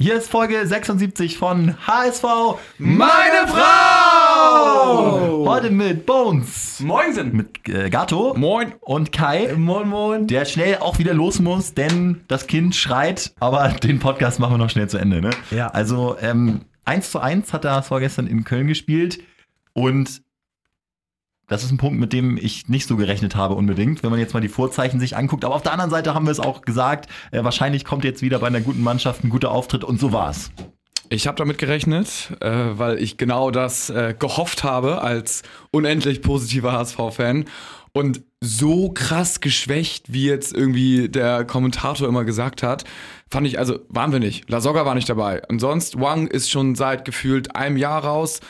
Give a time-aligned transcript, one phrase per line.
[0.00, 2.22] Hier ist Folge 76 von HSV
[2.78, 5.44] Meine Frau!
[5.44, 6.78] Heute mit Bones.
[6.78, 7.36] Moinsen.
[7.36, 8.32] Mit äh, Gato.
[8.36, 8.74] Moin.
[8.78, 9.52] Und Kai.
[9.56, 10.28] Moin, moin.
[10.28, 13.32] Der schnell auch wieder los muss, denn das Kind schreit.
[13.40, 15.30] Aber den Podcast machen wir noch schnell zu Ende, ne?
[15.50, 15.66] Ja.
[15.66, 19.18] Also, ähm, 1 zu 1 hat der HSV gestern in Köln gespielt.
[19.72, 20.22] Und
[21.48, 24.34] das ist ein Punkt, mit dem ich nicht so gerechnet habe unbedingt, wenn man jetzt
[24.34, 25.44] mal die Vorzeichen sich anguckt.
[25.44, 28.38] Aber auf der anderen Seite haben wir es auch gesagt, äh, wahrscheinlich kommt jetzt wieder
[28.38, 30.50] bei einer guten Mannschaft ein guter Auftritt und so war's.
[31.10, 36.72] Ich habe damit gerechnet, äh, weil ich genau das äh, gehofft habe als unendlich positiver
[36.72, 37.46] HSV-Fan.
[37.92, 42.84] Und so krass geschwächt, wie jetzt irgendwie der Kommentator immer gesagt hat,
[43.30, 44.48] fand ich, also waren wir nicht.
[44.50, 45.42] Lasogga war nicht dabei.
[45.48, 48.40] Und sonst, Wang ist schon seit gefühlt einem Jahr raus.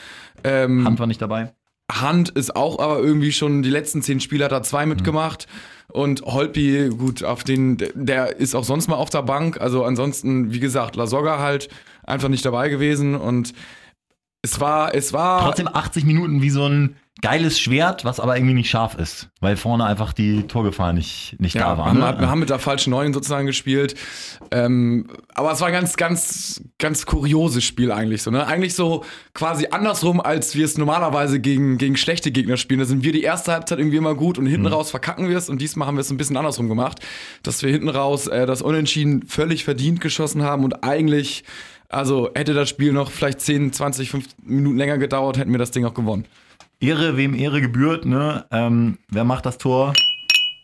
[0.44, 1.52] Ähm, Hand war nicht dabei.
[1.90, 5.46] Hand ist auch aber irgendwie schon die letzten zehn Spiele hat er zwei mitgemacht.
[5.90, 9.58] Und Holpi, gut, auf den, der ist auch sonst mal auf der Bank.
[9.60, 11.70] Also ansonsten, wie gesagt, Lasogga halt
[12.04, 13.14] einfach nicht dabei gewesen.
[13.14, 13.54] Und
[14.42, 15.42] es war, es war.
[15.44, 19.56] Trotzdem 80 Minuten wie so ein geiles Schwert, was aber irgendwie nicht scharf ist, weil
[19.56, 21.86] vorne einfach die Torgefahr nicht, nicht Ja, da war.
[21.86, 22.20] wir, haben, ne?
[22.20, 23.96] wir haben mit der falschen Neuen sozusagen gespielt.
[24.52, 28.30] Ähm, aber es war ein ganz, ganz, ganz kurioses Spiel eigentlich so.
[28.30, 28.46] Ne?
[28.46, 32.78] Eigentlich so quasi andersrum, als wir es normalerweise gegen, gegen schlechte Gegner spielen.
[32.78, 34.72] Da sind wir die erste Halbzeit irgendwie immer gut und hinten Mhm.
[34.74, 35.48] raus verkacken wir es.
[35.48, 37.00] Und diesmal haben wir es ein bisschen andersrum gemacht,
[37.42, 41.42] dass wir hinten raus äh, das Unentschieden völlig verdient geschossen haben und eigentlich,
[41.88, 45.70] also hätte das Spiel noch vielleicht 10, 20, 5 Minuten länger gedauert, hätten wir das
[45.70, 46.26] Ding auch gewonnen.
[46.80, 48.46] Ehre, wem Ehre gebührt, ne?
[48.50, 49.94] Ähm, wer macht das Tor?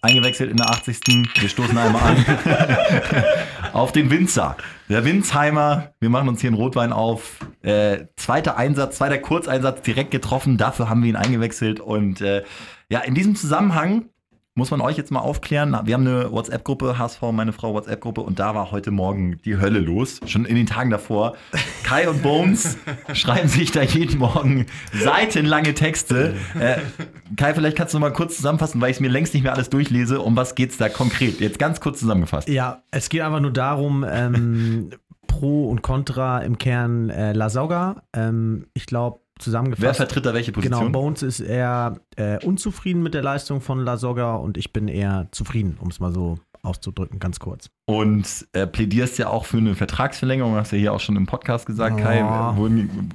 [0.03, 1.01] Eingewechselt in der 80.
[1.41, 2.25] Wir stoßen einmal an.
[3.73, 4.57] auf den Winzer.
[4.89, 5.93] Der Winzheimer.
[5.99, 7.39] Wir machen uns hier einen Rotwein auf.
[7.63, 10.59] Äh, zweiter Einsatz, zweiter Kurzeinsatz direkt getroffen.
[10.59, 11.81] Dafür haben wir ihn eingewechselt.
[11.81, 12.45] Und äh,
[12.89, 14.11] ja, in diesem Zusammenhang
[14.57, 15.77] muss man euch jetzt mal aufklären.
[15.85, 19.81] Wir haben eine WhatsApp-Gruppe, HSV, meine Frau WhatsApp-Gruppe, und da war heute Morgen die Hölle
[19.81, 20.21] los.
[20.27, 21.35] Schon in den Tagen davor.
[21.83, 22.79] Kai und Bones
[23.15, 26.37] schreiben sich da jeden Morgen seitenlange Texte.
[26.57, 26.77] Äh,
[27.37, 29.71] Kai, vielleicht kannst du mal kurz zusammenfassen, weil ich es mir längst nicht mehr alles
[29.71, 30.21] durchlese.
[30.21, 31.41] Um was geht's da konkret?
[31.41, 32.49] Jetzt ganz kurz zusammengefasst.
[32.49, 34.91] Ja, es geht einfach nur darum, ähm,
[35.27, 38.05] Pro und Contra im Kern äh, Lasauga.
[38.13, 39.83] Ähm, ich glaube, zusammengefasst.
[39.83, 40.93] Wer vertritt da welche Genau, Position?
[40.93, 45.77] Bones ist eher äh, unzufrieden mit der Leistung von Lasogga und ich bin eher zufrieden,
[45.81, 47.69] um es mal so auszudrücken, ganz kurz.
[47.85, 51.67] Und äh, plädierst ja auch für eine Vertragsverlängerung, hast ja hier auch schon im Podcast
[51.67, 52.53] gesagt, Kai, Ja.
[52.53, 53.11] äh, wurden,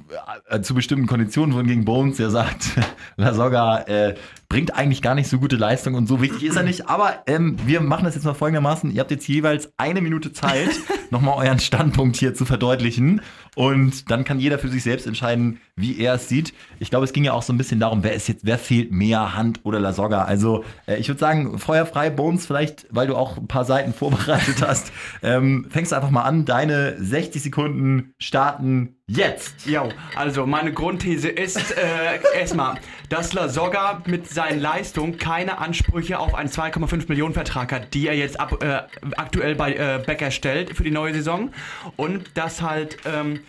[0.48, 2.70] äh, zu bestimmten Konditionen wurden gegen Bones, der sagt,
[3.16, 4.14] La Soga äh,
[4.50, 6.88] bringt eigentlich gar nicht so gute Leistung und so wichtig ist er nicht.
[6.88, 10.70] Aber ähm, wir machen das jetzt mal folgendermaßen, ihr habt jetzt jeweils eine Minute Zeit,
[11.10, 13.22] nochmal euren Standpunkt hier zu verdeutlichen
[13.54, 16.52] und dann kann jeder für sich selbst entscheiden, wie er es sieht.
[16.80, 18.90] Ich glaube, es ging ja auch so ein bisschen darum, wer ist jetzt, wer fehlt
[18.90, 20.24] mehr, Hand oder La Soga.
[20.24, 24.66] Also äh, ich würde sagen, feuerfrei, Bones, vielleicht, weil du auch ein paar Seiten vorbereitet
[24.66, 24.90] hast,
[25.22, 26.44] ähm, fängst du einfach mal an.
[26.44, 29.66] Deine 60 Sekunden starten jetzt.
[29.66, 32.76] Jo, also meine Grundthese ist äh, erstmal,
[33.08, 38.14] dass Lasogga mit seinen Leistungen keine Ansprüche auf einen 2,5 Millionen Vertrag hat, die er
[38.14, 38.82] jetzt ab, äh,
[39.16, 41.50] aktuell bei äh, Becker stellt für die neue Saison
[41.96, 43.40] und dass halt ähm,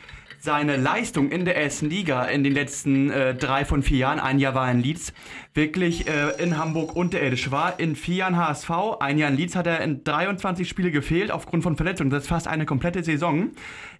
[0.42, 4.40] seine Leistung in der ersten Liga in den letzten äh, drei von vier Jahren, ein
[4.40, 5.14] Jahr war in Leeds,
[5.54, 7.80] wirklich äh, in Hamburg unterirdisch war.
[7.80, 8.70] In vier Jahren HSV,
[9.00, 12.10] ein Jahr in Leeds hat er in 23 Spiele gefehlt aufgrund von Verletzungen.
[12.10, 13.52] Das ist fast eine komplette Saison.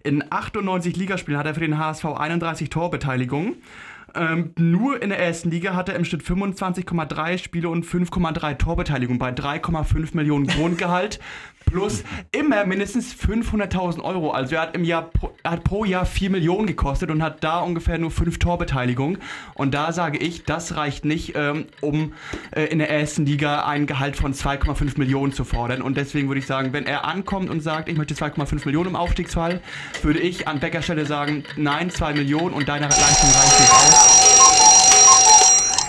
[0.02, 3.62] In 98 Ligaspielen hat er für den HSV 31 Torbeteiligungen.
[4.14, 9.18] Ähm, nur in der ersten Liga hat er im Schnitt 25,3 Spiele und 5,3 Torbeteiligung
[9.18, 11.20] bei 3,5 Millionen Grundgehalt
[11.64, 14.30] plus immer mindestens 500.000 Euro.
[14.30, 17.42] Also er hat im Jahr pro, er hat pro Jahr 4 Millionen gekostet und hat
[17.42, 19.18] da ungefähr nur 5 Torbeteiligungen.
[19.54, 22.12] Und da sage ich, das reicht nicht, ähm, um
[22.50, 25.82] äh, in der ersten Liga ein Gehalt von 2,5 Millionen zu fordern.
[25.82, 28.96] Und deswegen würde ich sagen, wenn er ankommt und sagt, ich möchte 2,5 Millionen im
[28.96, 29.60] Aufstiegsfall,
[30.02, 34.01] würde ich an Beckers Stelle sagen, nein, 2 Millionen und deine Leistung reicht nicht aus.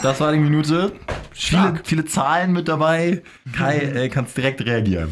[0.03, 0.91] Das war die Minute.
[1.31, 3.22] Viele, viele Zahlen mit dabei.
[3.53, 5.09] Kai, äh, kannst direkt reagieren.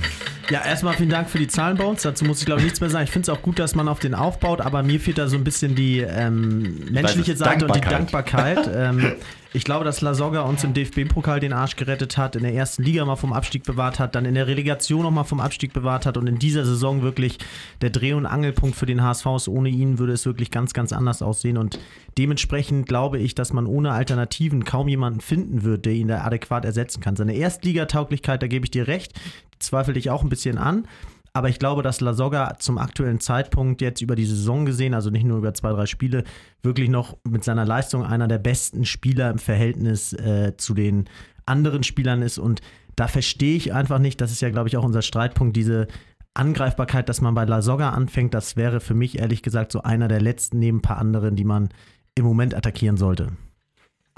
[0.49, 2.03] Ja, erstmal vielen Dank für die Zahlenbounce.
[2.03, 3.05] Dazu muss ich glaube ich nichts mehr sagen.
[3.05, 5.37] Ich finde es auch gut, dass man auf den aufbaut, aber mir fehlt da so
[5.37, 8.57] ein bisschen die ähm, menschliche Seite und die Dankbarkeit.
[8.57, 8.99] Dankbarkeit.
[9.01, 9.13] ähm,
[9.53, 13.03] ich glaube, dass Lasogga uns im DFB-Pokal den Arsch gerettet hat, in der ersten Liga
[13.03, 16.15] mal vom Abstieg bewahrt hat, dann in der Relegation noch mal vom Abstieg bewahrt hat
[16.15, 17.37] und in dieser Saison wirklich
[17.81, 19.47] der Dreh- und Angelpunkt für den HSV ist.
[19.49, 21.79] Ohne ihn würde es wirklich ganz, ganz anders aussehen und
[22.17, 26.63] dementsprechend glaube ich, dass man ohne Alternativen kaum jemanden finden wird, der ihn da adäquat
[26.63, 27.17] ersetzen kann.
[27.17, 29.19] Seine Erstligatauglichkeit, da gebe ich dir recht,
[29.59, 30.87] zweifle ich auch ein bisschen an.
[31.33, 35.23] Aber ich glaube, dass Lasogga zum aktuellen Zeitpunkt jetzt über die Saison gesehen, also nicht
[35.23, 36.25] nur über zwei, drei Spiele,
[36.61, 41.09] wirklich noch mit seiner Leistung einer der besten Spieler im Verhältnis äh, zu den
[41.45, 42.37] anderen Spielern ist.
[42.37, 42.61] Und
[42.97, 45.87] da verstehe ich einfach nicht, das ist ja, glaube ich, auch unser Streitpunkt, diese
[46.33, 50.07] Angreifbarkeit, dass man bei La Soga anfängt, das wäre für mich ehrlich gesagt so einer
[50.07, 51.69] der letzten neben ein paar anderen, die man
[52.15, 53.29] im Moment attackieren sollte.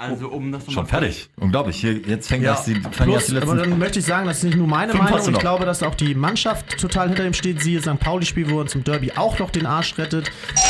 [0.09, 1.29] Also um das Schon fertig.
[1.37, 1.77] Unglaublich.
[1.77, 3.69] Hier, jetzt fängt das die, fangen Plus, erst die aber letzten.
[3.71, 5.19] dann möchte ich sagen, das ist nicht nur meine Meinung.
[5.19, 5.39] Ich noch.
[5.39, 7.61] glaube, dass auch die Mannschaft total hinter ihm steht.
[7.61, 7.99] Siehe St.
[7.99, 10.29] Pauli-Spiel, wo er uns im Derby auch noch den Arsch rettet.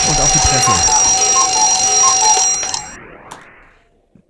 [0.10, 1.03] Und auch die Presse.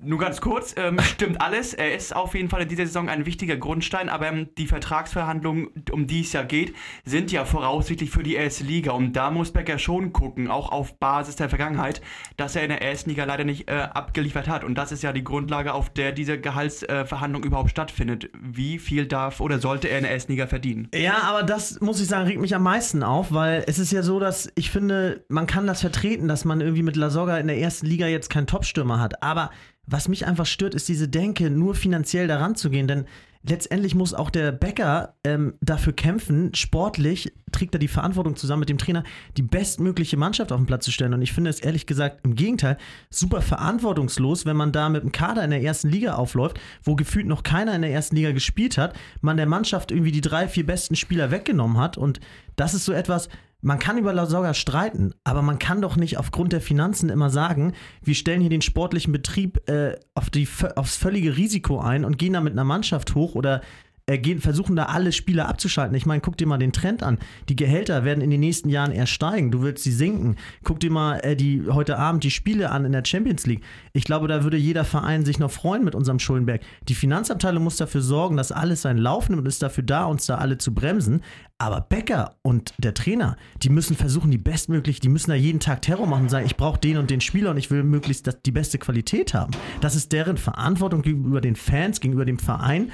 [0.05, 1.73] Nur ganz kurz, ähm, stimmt alles.
[1.73, 5.69] Er ist auf jeden Fall in dieser Saison ein wichtiger Grundstein, aber ähm, die Vertragsverhandlungen,
[5.91, 8.91] um die es ja geht, sind ja voraussichtlich für die erste Liga.
[8.91, 12.01] Und da muss Becker schon gucken, auch auf Basis der Vergangenheit,
[12.37, 14.63] dass er in der ersten Liga leider nicht äh, abgeliefert hat.
[14.63, 18.29] Und das ist ja die Grundlage, auf der diese Gehaltsverhandlung überhaupt stattfindet.
[18.39, 20.89] Wie viel darf oder sollte er in der ersten Liga verdienen?
[20.93, 24.03] Ja, aber das muss ich sagen, regt mich am meisten auf, weil es ist ja
[24.03, 27.47] so, dass ich finde, man kann das vertreten, dass man irgendwie mit La Soga in
[27.47, 29.23] der ersten Liga jetzt keinen Topstürmer hat.
[29.23, 29.51] Aber
[29.85, 33.05] was mich einfach stört, ist diese Denke, nur finanziell daran zu gehen, denn
[33.47, 38.69] letztendlich muss auch der Bäcker ähm, dafür kämpfen, sportlich trägt er die Verantwortung zusammen mit
[38.69, 39.03] dem Trainer,
[39.37, 41.13] die bestmögliche Mannschaft auf den Platz zu stellen.
[41.13, 42.77] Und ich finde es ehrlich gesagt im Gegenteil
[43.09, 47.27] super verantwortungslos, wenn man da mit einem Kader in der ersten Liga aufläuft, wo gefühlt
[47.27, 50.65] noch keiner in der ersten Liga gespielt hat, man der Mannschaft irgendwie die drei, vier
[50.65, 51.97] besten Spieler weggenommen hat.
[51.97, 52.21] Und
[52.55, 53.29] das ist so etwas,
[53.63, 57.29] man kann über La Soga streiten, aber man kann doch nicht aufgrund der Finanzen immer
[57.29, 57.73] sagen,
[58.03, 62.33] wir stellen hier den sportlichen Betrieb äh, auf die, aufs völlige Risiko ein und gehen
[62.33, 63.61] da mit einer Mannschaft hoch oder
[64.05, 65.95] äh, gehen, versuchen da alle Spieler abzuschalten.
[65.95, 67.19] Ich meine, guck dir mal den Trend an.
[67.47, 69.49] Die Gehälter werden in den nächsten Jahren eher steigen.
[69.49, 70.35] Du willst sie sinken.
[70.63, 73.63] Guck dir mal äh, die, heute Abend die Spiele an in der Champions League.
[73.93, 76.61] Ich glaube, da würde jeder Verein sich noch freuen mit unserem Schuldenberg.
[76.89, 80.25] Die Finanzabteilung muss dafür sorgen, dass alles seinen Lauf nimmt und ist dafür da, uns
[80.25, 81.21] da alle zu bremsen.
[81.57, 85.81] Aber Becker und der Trainer, die müssen versuchen, die bestmöglich, die müssen da jeden Tag
[85.81, 88.51] Terror machen und sagen, ich brauche den und den Spieler und ich will möglichst die
[88.51, 89.53] beste Qualität haben.
[89.79, 92.91] Das ist deren Verantwortung gegenüber den Fans, gegenüber dem Verein.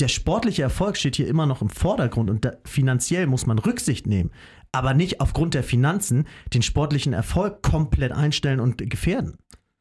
[0.00, 4.06] Der sportliche Erfolg steht hier immer noch im Vordergrund und da, finanziell muss man Rücksicht
[4.06, 4.30] nehmen,
[4.72, 9.36] aber nicht aufgrund der Finanzen den sportlichen Erfolg komplett einstellen und gefährden.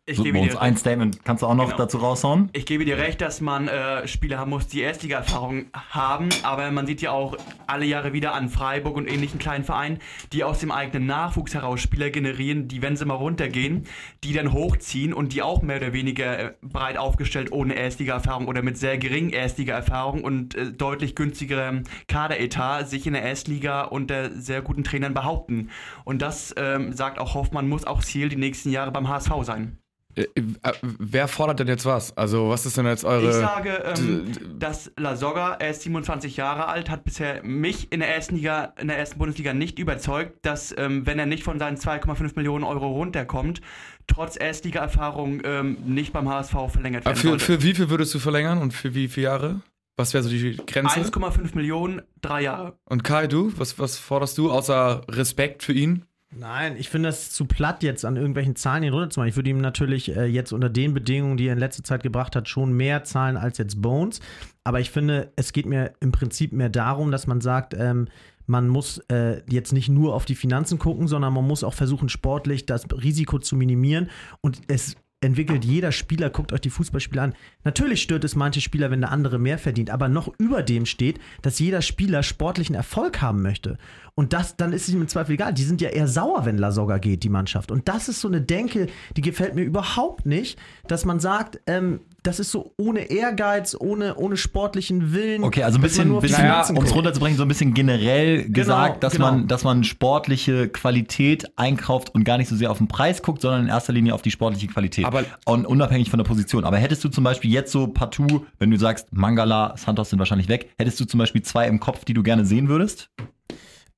[0.09, 1.77] Ich gebe dir ein Statement kannst du auch noch Genau.
[1.77, 2.49] dazu raushauen?
[2.53, 6.87] Ich gebe dir recht, dass man äh, Spieler haben muss, die Erstliga-Erfahrung haben, aber man
[6.87, 7.35] sieht ja auch
[7.67, 9.99] alle Jahre wieder an Freiburg und ähnlichen kleinen Vereinen,
[10.33, 13.85] die aus dem eigenen Nachwuchs heraus Spieler generieren, die, wenn sie mal runtergehen,
[14.23, 18.61] die dann hochziehen und die auch mehr oder weniger äh, breit aufgestellt ohne Erstliga-Erfahrung oder
[18.63, 24.61] mit sehr geringen Erstliga-Erfahrung und äh, deutlich günstigerem Kaderetat sich in der Erstliga unter sehr
[24.61, 25.69] guten Trainern behaupten.
[26.03, 29.77] Und das ähm, sagt auch Hoffmann, muss auch Ziel die nächsten Jahre beim HSV sein.
[30.15, 32.17] Äh, äh, wer fordert denn jetzt was?
[32.17, 33.29] Also, was ist denn jetzt eure.
[33.29, 37.99] Ich sage, ähm, dass La Soga, er ist 27 Jahre alt, hat bisher mich in
[37.99, 41.59] der ersten Liga, in der ersten Bundesliga nicht überzeugt, dass, ähm, wenn er nicht von
[41.59, 43.61] seinen 2,5 Millionen Euro runterkommt,
[44.07, 47.45] trotz Erstliga-Erfahrung ähm, nicht beim HSV verlängert werden für, sollte.
[47.45, 49.61] für wie viel würdest du verlängern und für wie viele Jahre?
[49.95, 51.01] Was wäre so die Grenze?
[51.01, 52.79] 1,5 Millionen, drei Jahre.
[52.85, 53.51] Und Kai, du?
[53.57, 56.05] Was, was forderst du außer Respekt für ihn?
[56.31, 59.29] Nein, ich finde das zu platt, jetzt an irgendwelchen Zahlen ihn runterzumachen.
[59.29, 62.35] Ich würde ihm natürlich äh, jetzt unter den Bedingungen, die er in letzter Zeit gebracht
[62.35, 64.19] hat, schon mehr zahlen als jetzt Bones.
[64.63, 68.07] Aber ich finde, es geht mir im Prinzip mehr darum, dass man sagt, ähm,
[68.45, 72.09] man muss äh, jetzt nicht nur auf die Finanzen gucken, sondern man muss auch versuchen,
[72.09, 74.09] sportlich das Risiko zu minimieren.
[74.41, 77.35] Und es entwickelt jeder Spieler, guckt euch die Fußballspieler an.
[77.63, 81.19] Natürlich stört es manche Spieler, wenn der andere mehr verdient, aber noch über dem steht,
[81.41, 83.77] dass jeder Spieler sportlichen Erfolg haben möchte.
[84.15, 85.53] Und das, dann ist es ihm im Zweifel egal.
[85.53, 87.71] Die sind ja eher sauer, wenn Lasogga geht, die Mannschaft.
[87.71, 92.01] Und das ist so eine Denke, die gefällt mir überhaupt nicht, dass man sagt, ähm,
[92.23, 95.43] das ist so ohne Ehrgeiz, ohne, ohne sportlichen Willen.
[95.43, 96.97] Okay, also ein bisschen, bisschen Finanzen um es guckt.
[96.97, 99.31] runterzubringen, so ein bisschen generell gesagt, dass, genau.
[99.31, 103.41] Man, dass man sportliche Qualität einkauft und gar nicht so sehr auf den Preis guckt,
[103.41, 105.05] sondern in erster Linie auf die sportliche Qualität.
[105.09, 106.63] Aber- und unabhängig von der Position.
[106.65, 110.49] Aber hättest du zum Beispiel jetzt so partout, wenn du sagst, Mangala, Santos sind wahrscheinlich
[110.49, 113.09] weg, hättest du zum Beispiel zwei im Kopf, die du gerne sehen würdest?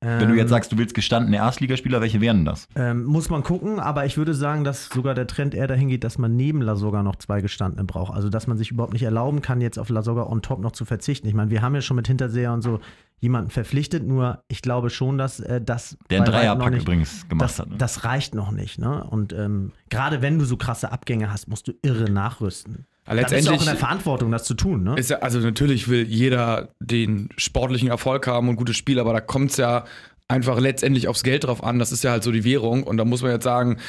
[0.03, 2.67] Wenn du Ähm, jetzt sagst, du willst gestandene Erstligaspieler, welche wären das?
[2.75, 6.03] Ähm, muss man gucken, aber ich würde sagen, dass sogar der Trend eher dahin geht,
[6.03, 8.11] dass man neben Lasogga noch zwei Gestandene braucht.
[8.11, 10.85] Also, dass man sich überhaupt nicht erlauben kann, jetzt auf Lasogga on top noch zu
[10.85, 11.27] verzichten.
[11.27, 12.79] Ich meine, wir haben ja schon mit Hinterseher und so
[13.19, 15.95] jemanden verpflichtet, nur ich glaube schon, dass äh, das.
[16.09, 17.69] Der Dreierpack nicht- übrigens gemacht das, hat.
[17.69, 17.75] Ne?
[17.77, 19.03] das reicht noch nicht, ne?
[19.03, 22.87] Und ähm, gerade wenn du so krasse Abgänge hast, musst du irre nachrüsten.
[23.11, 24.95] Aber Dann bist du auch in der letztendlich Verantwortung, das zu tun, ne?
[24.97, 29.19] ist ja, also natürlich will jeder den sportlichen Erfolg haben und gutes Spiel, aber da
[29.19, 29.83] kommt es ja
[30.29, 31.77] einfach letztendlich aufs Geld drauf an.
[31.77, 32.83] Das ist ja halt so die Währung.
[32.83, 33.79] Und da muss man jetzt sagen,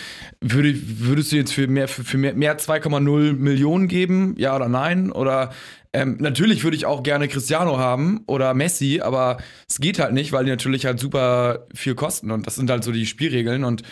[0.40, 4.34] würde, würdest du jetzt für mehr, für, für mehr, mehr 2,0 Millionen geben?
[4.36, 5.12] Ja oder nein?
[5.12, 5.50] Oder
[5.92, 9.36] ähm, natürlich würde ich auch gerne Cristiano haben oder Messi, aber
[9.68, 12.32] es geht halt nicht, weil die natürlich halt super viel kosten.
[12.32, 13.62] Und das sind halt so die Spielregeln.
[13.62, 13.84] Und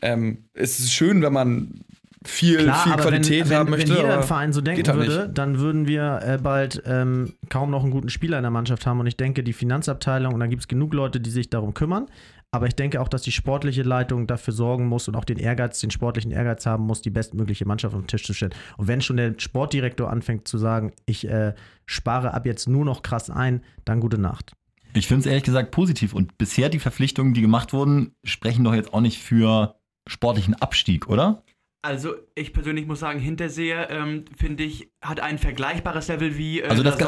[0.00, 1.84] ähm, es ist schön, wenn man
[2.24, 3.90] viel, Klar, viel Qualität wenn, haben wenn, möchte.
[3.90, 5.38] Wenn jeder im Verein so denken halt würde, nicht.
[5.38, 9.00] dann würden wir äh, bald ähm, kaum noch einen guten Spieler in der Mannschaft haben.
[9.00, 12.06] Und ich denke, die Finanzabteilung, und da gibt es genug Leute, die sich darum kümmern.
[12.50, 15.80] Aber ich denke auch, dass die sportliche Leitung dafür sorgen muss und auch den Ehrgeiz,
[15.80, 18.54] den sportlichen Ehrgeiz haben muss, die bestmögliche Mannschaft auf den Tisch zu stellen.
[18.78, 23.02] Und wenn schon der Sportdirektor anfängt zu sagen, ich äh, spare ab jetzt nur noch
[23.02, 24.52] krass ein, dann gute Nacht.
[24.94, 26.14] Ich finde es ehrlich gesagt positiv.
[26.14, 29.74] Und bisher die Verpflichtungen, die gemacht wurden, sprechen doch jetzt auch nicht für
[30.06, 31.42] sportlichen Abstieg, oder?
[31.80, 36.66] Also ich persönlich muss sagen, Hinterseher, ähm, finde ich, hat ein vergleichbares Level wie äh,
[36.66, 37.04] Also das, äh,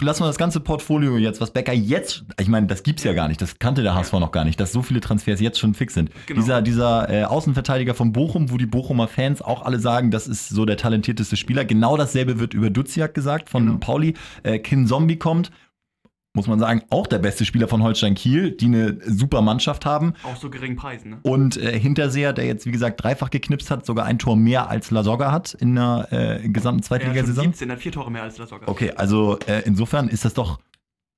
[0.00, 3.28] lassen wir das ganze Portfolio jetzt, was Becker jetzt, ich meine, das gibt's ja gar
[3.28, 5.94] nicht, das kannte der HSV noch gar nicht, dass so viele Transfers jetzt schon fix
[5.94, 6.10] sind.
[6.26, 6.40] Genau.
[6.40, 10.48] Dieser, dieser äh, Außenverteidiger von Bochum, wo die Bochumer Fans auch alle sagen, das ist
[10.48, 11.64] so der talentierteste Spieler.
[11.64, 13.78] Genau dasselbe wird über Duziak gesagt von Genau.
[13.78, 14.14] Pauli.
[14.42, 15.52] Äh, Kin Zombie kommt,
[16.38, 20.14] muss man sagen, auch der beste Spieler von Holstein Kiel, die eine super Mannschaft haben.
[20.22, 21.18] Auch so geringen Preisen, ne?
[21.22, 24.90] Und äh, Hinterseher, der jetzt, wie gesagt, dreifach geknipst hat, sogar ein Tor mehr als
[24.92, 27.44] Lasogga hat in der äh, gesamten Zweitligasaison.
[27.46, 28.68] 17, hat vier Tore mehr als Lasogga.
[28.68, 30.60] Okay, also äh, insofern ist das doch,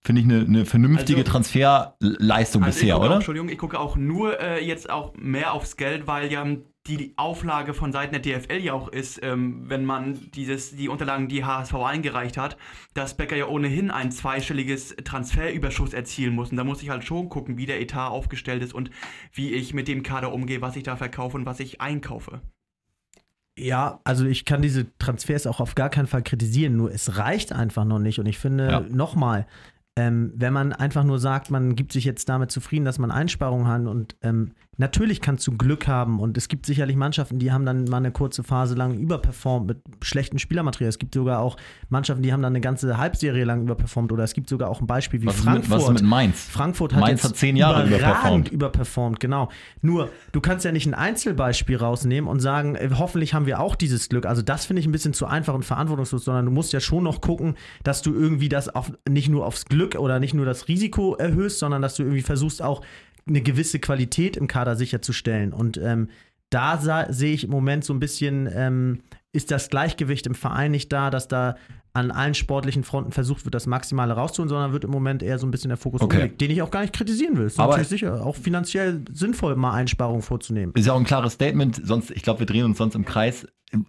[0.02, 3.14] finde ich, eine, eine vernünftige Also- Transferleistung Also bisher, gucke oder?
[3.16, 6.44] Entschuldigung, ich gucke auch nur äh, jetzt auch mehr aufs Geld, weil ja
[6.86, 11.28] die Auflage von Seiten der DFL ja auch ist, ähm, wenn man dieses, die Unterlagen,
[11.28, 12.56] die HSV eingereicht hat,
[12.94, 16.50] dass Becker ja ohnehin ein zweistelliges Transferüberschuss erzielen muss.
[16.50, 18.90] Und da muss ich halt schon gucken, wie der Etat aufgestellt ist und
[19.32, 22.40] wie ich mit dem Kader umgehe, was ich da verkaufe und was ich einkaufe.
[23.58, 27.52] Ja, also ich kann diese Transfers auch auf gar keinen Fall kritisieren, nur es reicht
[27.52, 28.18] einfach noch nicht.
[28.18, 28.80] Und ich finde, Ja.
[28.80, 29.46] nochmal,
[29.96, 33.66] ähm, wenn man einfach nur sagt, man gibt sich jetzt damit zufrieden, dass man Einsparungen
[33.66, 37.66] hat und ähm, natürlich kannst du Glück haben und es gibt sicherlich Mannschaften, die haben
[37.66, 40.88] dann mal eine kurze Phase lang überperformt mit schlechtem Spielermaterial.
[40.88, 41.58] Es gibt sogar auch
[41.90, 44.86] Mannschaften, die haben dann eine ganze Halbserie lang überperformt oder es gibt sogar auch ein
[44.86, 45.82] Beispiel wie Was ist, mit, Frankfurt.
[45.82, 46.48] was mit Mainz?
[46.50, 48.48] Frankfurt hat Mainz jetzt hat zehn Jahre überperformt.
[48.48, 49.50] überperformt, genau.
[49.82, 53.76] Nur, du kannst ja nicht ein Einzelbeispiel rausnehmen und sagen, äh, hoffentlich haben wir auch
[53.76, 54.24] dieses Glück.
[54.24, 57.04] Also das finde ich ein bisschen zu einfach und verantwortungslos, sondern du musst ja schon
[57.04, 60.68] noch gucken, dass du irgendwie das auf, nicht nur aufs Glück oder nicht nur das
[60.68, 62.80] Risiko erhöhst, sondern dass du irgendwie versuchst auch
[63.26, 65.52] eine gewisse Qualität im Kader sicherzustellen.
[65.52, 66.08] Und ähm,
[66.50, 66.78] da
[67.12, 69.00] sehe ich im Moment so ein bisschen, ähm,
[69.32, 71.54] ist das Gleichgewicht im Verein nicht da, dass da
[71.92, 75.46] an allen sportlichen Fronten versucht wird, das Maximale rauszuholen, sondern wird im Moment eher so
[75.46, 76.16] ein bisschen der Fokus Okay.
[76.16, 77.46] umgelegt, den ich auch gar nicht kritisieren will.
[77.46, 80.72] Ist Aber- natürlich sicher auch finanziell sinnvoll, mal Einsparungen vorzunehmen.
[80.76, 83.46] Ist ja auch ein klares Statement, sonst, ich glaube, wir drehen uns sonst im Kreis.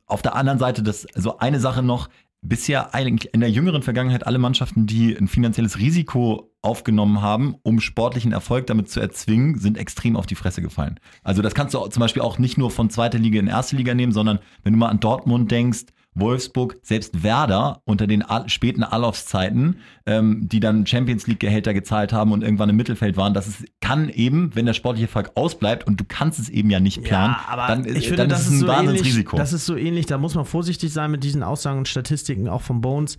[0.08, 2.10] Auf der anderen Seite, das, so eine Sache noch,
[2.42, 7.80] bisher eigentlich in der jüngeren Vergangenheit alle Mannschaften, die ein finanzielles Risiko aufgenommen haben, um
[7.80, 11.00] sportlichen Erfolg damit zu erzwingen, sind extrem auf die Fresse gefallen.
[11.24, 13.94] Also das kannst du zum Beispiel auch nicht nur von zweiter Liga in erste Liga
[13.94, 19.77] nehmen, sondern wenn du mal an Dortmund denkst, Wolfsburg, selbst Werder unter den späten Alofs-Zeiten,
[20.06, 24.10] ähm, die dann Champions League-Gehälter gezahlt haben und irgendwann im Mittelfeld waren, das ist, kann
[24.10, 27.86] eben, wenn der sportliche Erfolg ausbleibt und du kannst es eben ja nicht planen, dann,
[27.86, 29.38] ich finde, dann das ist es ein so Wahnsinnsrisiko.
[29.38, 32.62] das ist so ähnlich, da muss man vorsichtig sein mit diesen Aussagen und Statistiken, auch
[32.62, 33.18] von Bones.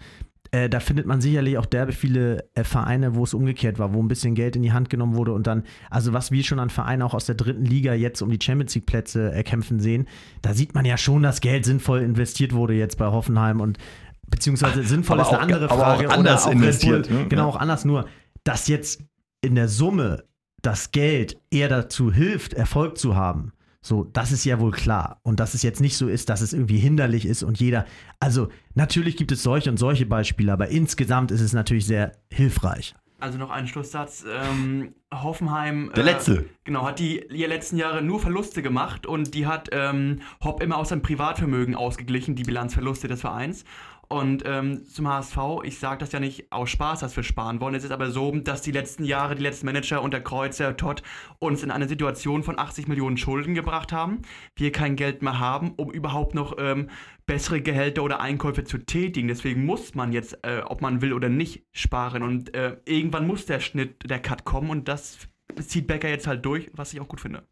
[0.54, 4.02] Äh, da findet man sicherlich auch derbe viele äh, Vereine, wo es umgekehrt war, wo
[4.02, 6.68] ein bisschen Geld in die Hand genommen wurde und dann, also was wir schon an
[6.68, 10.06] Vereinen auch aus der dritten Liga jetzt um die Champions League Plätze erkämpfen sehen,
[10.42, 13.78] da sieht man ja schon, dass Geld sinnvoll investiert wurde jetzt bei Hoffenheim und
[14.28, 16.10] beziehungsweise sinnvoll aber ist eine auch- andere aber auch Frage.
[16.10, 17.26] anders Bull, investiert, ne?
[17.30, 18.06] Genau, auch anders, nur
[18.44, 19.02] dass jetzt
[19.40, 20.24] in der Summe
[20.60, 23.52] das Geld eher dazu hilft, Erfolg zu haben.
[23.82, 25.20] So, das ist ja wohl klar.
[25.22, 27.84] Und dass es jetzt nicht so ist, dass es irgendwie hinderlich ist und jeder.
[28.20, 32.94] Also, natürlich gibt es solche und solche Beispiele, aber insgesamt ist es natürlich sehr hilfreich.
[33.22, 34.24] Also noch ein Schlusssatz.
[34.28, 35.92] Ähm, Hoffenheim.
[35.94, 36.44] Der letzte.
[36.64, 40.76] Genau, hat die die letzten Jahre nur Verluste gemacht und die hat ähm, Hopp immer
[40.76, 43.64] aus seinem Privatvermögen ausgeglichen, die Bilanzverluste des Vereins.
[44.12, 47.74] Und ähm, zum HSV, ich sage das ja nicht aus Spaß, dass wir sparen wollen.
[47.74, 51.02] Es ist aber so, dass die letzten Jahre, die letzten Manager unter Kreuzer, Todd
[51.38, 54.20] uns in eine Situation von 80 Millionen Schulden gebracht haben.
[54.54, 56.90] Wir kein Geld mehr haben, um überhaupt noch ähm,
[57.24, 59.28] bessere Gehälter oder Einkäufe zu tätigen.
[59.28, 62.22] Deswegen muss man jetzt, äh, ob man will oder nicht, sparen.
[62.22, 65.20] Und äh, irgendwann muss der Schnitt, der Cut kommen und das
[65.66, 67.44] zieht Becker jetzt halt durch, was ich auch gut finde.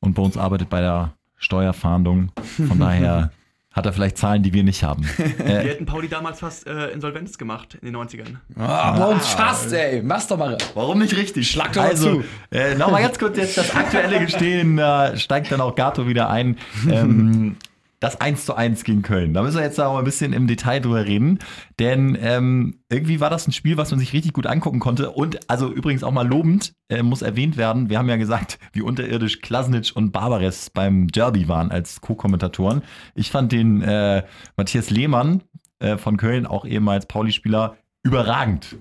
[0.00, 2.32] Und bei uns arbeitet bei der Steuerfahndung.
[2.66, 3.30] Von daher
[3.74, 5.04] hat er vielleicht Zahlen, die wir nicht haben.
[5.16, 8.36] Wir Äh, hätten Pauli damals fast äh, Insolvenz gemacht in den 90ern.
[8.56, 10.00] Ah, bei uns fast, ey.
[10.02, 10.56] Mach's doch mal.
[10.74, 11.50] warum nicht richtig?
[11.50, 12.24] Schlag doch mal also, zu.
[12.50, 16.56] Äh, Nochmal ganz kurz jetzt das aktuelle Gestehen, da steigt dann auch Gato wieder ein.
[16.90, 17.56] Ähm,
[18.04, 19.32] das 1 zu 1 gegen Köln.
[19.32, 21.38] Da müssen wir jetzt auch mal ein bisschen im Detail drüber reden.
[21.78, 25.10] Denn ähm, irgendwie war das ein Spiel, was man sich richtig gut angucken konnte.
[25.10, 28.82] Und also übrigens auch mal lobend, äh, muss erwähnt werden, wir haben ja gesagt, wie
[28.82, 32.82] unterirdisch Klasnic und Barbares beim Derby waren als Co-Kommentatoren.
[33.14, 34.22] Ich fand den äh,
[34.56, 35.42] Matthias Lehmann
[35.78, 38.76] äh, von Köln, auch ehemals Pauli-Spieler, überragend.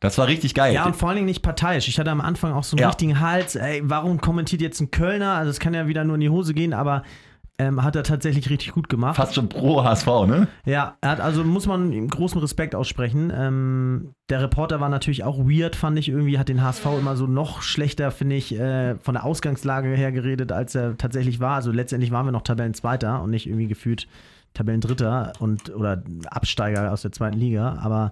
[0.00, 0.74] Das war richtig geil.
[0.74, 1.86] Ja, und vor allen Dingen nicht parteiisch.
[1.88, 2.88] Ich hatte am Anfang auch so einen Ja.
[2.88, 3.54] richtigen Hals.
[3.54, 5.34] Ey, warum kommentiert jetzt ein Kölner?
[5.34, 7.04] Also, es kann ja wieder nur in die Hose gehen, aber
[7.56, 9.14] Ähm, hat er tatsächlich richtig gut gemacht.
[9.14, 10.48] Fast schon pro HSV, ne?
[10.66, 13.32] Ja, er hat also muss man ihm großen Respekt aussprechen.
[13.32, 17.28] Ähm, der Reporter war natürlich auch weird, fand ich irgendwie, hat den HSV immer so
[17.28, 21.54] noch schlechter, finde ich, äh, von der Ausgangslage her geredet, als er tatsächlich war.
[21.54, 24.08] Also letztendlich waren wir noch Tabellenzweiter und nicht irgendwie gefühlt
[24.54, 27.78] Tabellendritter und oder Absteiger aus der zweiten Liga.
[27.80, 28.10] Aber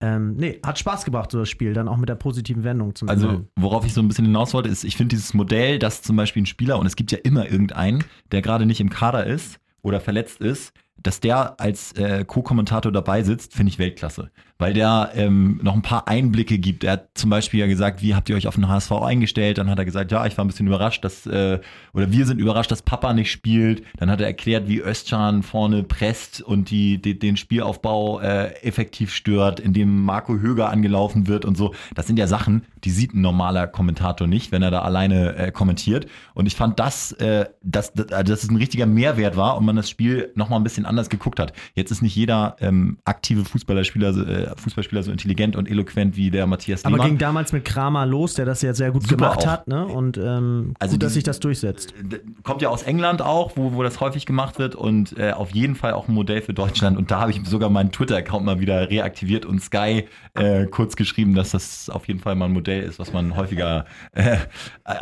[0.00, 3.08] ähm, nee, hat Spaß gebracht, so das Spiel, dann auch mit der positiven Wendung zum
[3.08, 3.46] Also, Ende.
[3.56, 6.42] worauf ich so ein bisschen hinaus wollte, ist, ich finde dieses Modell, dass zum Beispiel
[6.42, 10.00] ein Spieler, und es gibt ja immer irgendeinen, der gerade nicht im Kader ist oder
[10.00, 14.30] verletzt ist, dass der als äh, Co-Kommentator dabei sitzt, finde ich Weltklasse.
[14.60, 16.84] Weil der ähm, noch ein paar Einblicke gibt.
[16.84, 19.56] Er hat zum Beispiel ja gesagt, wie habt ihr euch auf den HSV eingestellt?
[19.56, 21.60] Dann hat er gesagt, ja, ich war ein bisschen überrascht, dass, äh,
[21.94, 23.82] oder wir sind überrascht, dass Papa nicht spielt.
[23.96, 29.14] Dann hat er erklärt, wie Özcan vorne presst und die, die, den Spielaufbau äh, effektiv
[29.14, 31.74] stört, indem Marco Höger angelaufen wird und so.
[31.94, 35.52] Das sind ja Sachen, die sieht ein normaler Kommentator nicht, wenn er da alleine äh,
[35.52, 36.06] kommentiert.
[36.34, 39.76] Und ich fand das, äh, dass, dass, dass es ein richtiger Mehrwert war und man
[39.76, 41.54] das Spiel nochmal ein bisschen anders geguckt hat.
[41.74, 46.46] Jetzt ist nicht jeder ähm, aktive Fußballerspieler, äh, Fußballspieler so intelligent und eloquent wie der
[46.46, 47.08] Matthias Aber Lehmann.
[47.08, 49.46] ging damals mit Kramer los, der das ja sehr gut Super gemacht auch.
[49.46, 49.86] hat, ne?
[49.86, 51.94] Und ähm, Also gut, dass sich das durchsetzt.
[52.42, 55.74] kommt ja aus England auch, wo, wo das häufig gemacht wird und äh, auf jeden
[55.74, 56.96] Fall auch ein Modell für Deutschland.
[56.98, 60.04] Und da habe ich sogar meinen Twitter-Account mal wieder reaktiviert und Sky
[60.34, 63.84] äh, kurz geschrieben, dass das auf jeden Fall mal ein Modell ist, was man häufiger
[64.12, 64.36] äh, äh,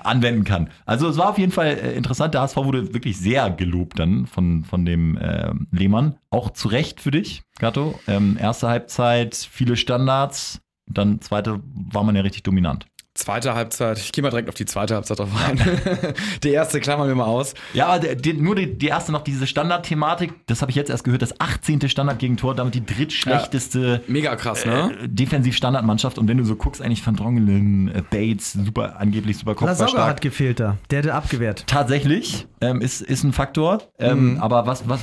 [0.05, 0.71] anwenden kann.
[0.87, 2.35] Also es war auf jeden Fall äh, interessant.
[2.35, 6.17] Der HSV wurde wirklich sehr gelobt dann von, von dem äh, Lehmann.
[6.31, 7.99] Auch zu Recht für dich, Gatto.
[8.07, 10.61] Ähm, erste Halbzeit, viele Standards.
[10.87, 11.61] Dann zweite
[11.93, 12.87] war man ja richtig dominant.
[13.19, 15.61] Zweite Halbzeit, ich gehe mal direkt auf die zweite Halbzeit drauf ein.
[16.45, 17.55] die erste klammern wir mal aus.
[17.75, 20.89] Ja, aber der, die, nur die, die erste noch diese Standardthematik, das habe ich jetzt
[20.89, 21.89] erst gehört, das 18.
[21.89, 24.93] Standardgegentor, damit die drittschlechteste Mega krass, ne?
[25.03, 26.17] äh, Defensiv-Standardmannschaft.
[26.17, 29.79] Und wenn du so guckst, eigentlich Van Drongelen, äh, Bates, super, angeblich super Lasogga hat
[29.79, 30.21] Kopfballstark.
[30.21, 30.77] gefehlt da.
[30.91, 31.65] Der hätte abgewehrt.
[31.67, 33.83] Tatsächlich ähm, ist, ist ein Faktor.
[33.99, 35.01] Ähm, Aber was, was,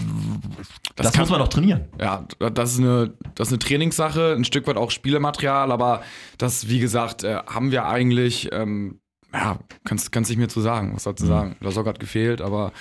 [0.95, 1.85] das, kann- muss man doch trainieren.
[1.99, 6.01] Ja, das ist, eine, das ist eine Trainingssache, ein Stück weit auch Spielematerial, aber
[6.37, 8.99] das, wie gesagt, äh, haben wir eigentlich, ähm,
[9.33, 11.57] ja, kannst, kannst nicht mehr zu sagen, was soll zu sagen.
[11.61, 12.71] Sock hat gefehlt, aber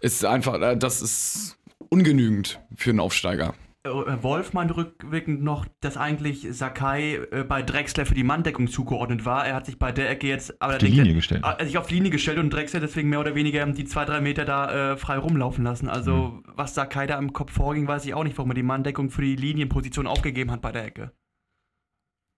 [0.00, 1.56] ist einfach, äh, das ist
[1.88, 3.54] ungenügend für einen Aufsteiger.
[3.86, 9.26] Äh, Wolf meinte rückwirkend noch, dass eigentlich Sakai äh, bei Drexler für die Manndeckung zugeordnet
[9.26, 9.46] war.
[9.46, 11.44] Er hat sich bei der Ecke jetzt aber die Linie gestellt.
[11.58, 14.20] äh, sich auf die Linie gestellt und Drexler deswegen mehr oder weniger die zwei, drei
[14.20, 15.88] Meter da äh, frei rumlaufen lassen.
[15.88, 19.10] Also, was Sakai da im Kopf vorging, weiß ich auch nicht, warum er die Manndeckung
[19.10, 21.12] für die Linienposition aufgegeben hat bei der Ecke.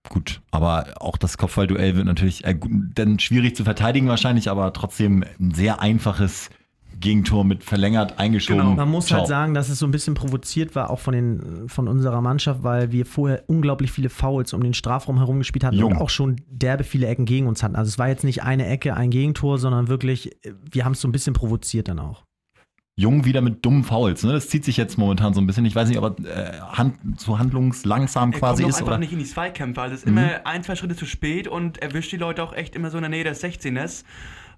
[0.09, 2.57] Gut, aber auch das Kopfballduell wird natürlich äh,
[2.93, 6.49] dann schwierig zu verteidigen wahrscheinlich, aber trotzdem ein sehr einfaches
[6.99, 8.61] Gegentor mit verlängert eingeschoben.
[8.63, 8.75] Genau.
[8.75, 9.19] Man muss Ciao.
[9.19, 12.63] halt sagen, dass es so ein bisschen provoziert war, auch von, den, von unserer Mannschaft,
[12.63, 15.91] weil wir vorher unglaublich viele Fouls um den Strafraum herum gespielt hatten Jung.
[15.93, 17.75] und auch schon derbe viele Ecken gegen uns hatten.
[17.75, 20.37] Also es war jetzt nicht eine Ecke, ein Gegentor, sondern wirklich,
[20.71, 22.23] wir haben es so ein bisschen provoziert dann auch.
[22.99, 24.23] Jung wieder mit dummen Fouls.
[24.23, 24.31] Ne?
[24.31, 25.65] Das zieht sich jetzt momentan so ein bisschen.
[25.65, 28.93] Ich weiß nicht, ob er äh, hand, zu handlungslangsam Er quasi kommt ist auch einfach
[28.93, 28.97] oder.
[28.97, 29.79] nicht in die Zweikämpfe.
[29.81, 30.17] Also es ist Mhm.
[30.17, 33.03] immer ein, zwei Schritte zu spät und erwischt die Leute auch echt immer so in
[33.03, 34.03] der Nähe des 16ers.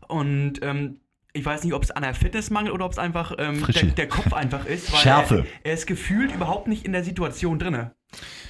[0.07, 1.01] Und ähm,
[1.33, 3.83] ich weiß nicht, ob es an der Fitness mangelt oder ob es einfach ähm, der,
[3.85, 4.91] der Kopf einfach ist.
[4.91, 5.45] Weil Schärfe.
[5.63, 7.91] Er, er ist gefühlt überhaupt nicht in der Situation drinne.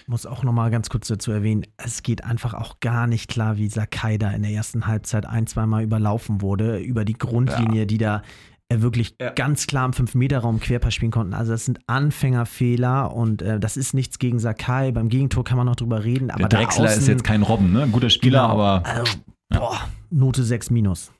[0.08, 3.68] muss auch nochmal ganz kurz dazu erwähnen, es geht einfach auch gar nicht klar, wie
[3.70, 8.22] Sakai da in der ersten Halbzeit ein, zweimal überlaufen wurde, über die Grundlinie, die da
[8.70, 9.32] äh, wirklich Ja.
[9.32, 11.34] ganz klar im 5-Meter-Raum Querpass spielen konnten.
[11.34, 14.92] Also das sind Anfängerfehler und äh, das ist nichts gegen Sakai.
[14.92, 17.42] Beim Gegentor kann man noch drüber reden, aber Der da Drechsler außen, ist jetzt kein
[17.42, 17.84] Robben, ne?
[17.84, 18.54] Ein guter Spieler, Genau.
[18.62, 19.18] aber Also,
[19.50, 19.80] boah,
[20.12, 21.12] Note 6 minus.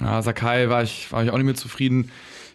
[0.00, 2.10] Ja, Sakai war ich, war ich auch nicht mehr zufrieden.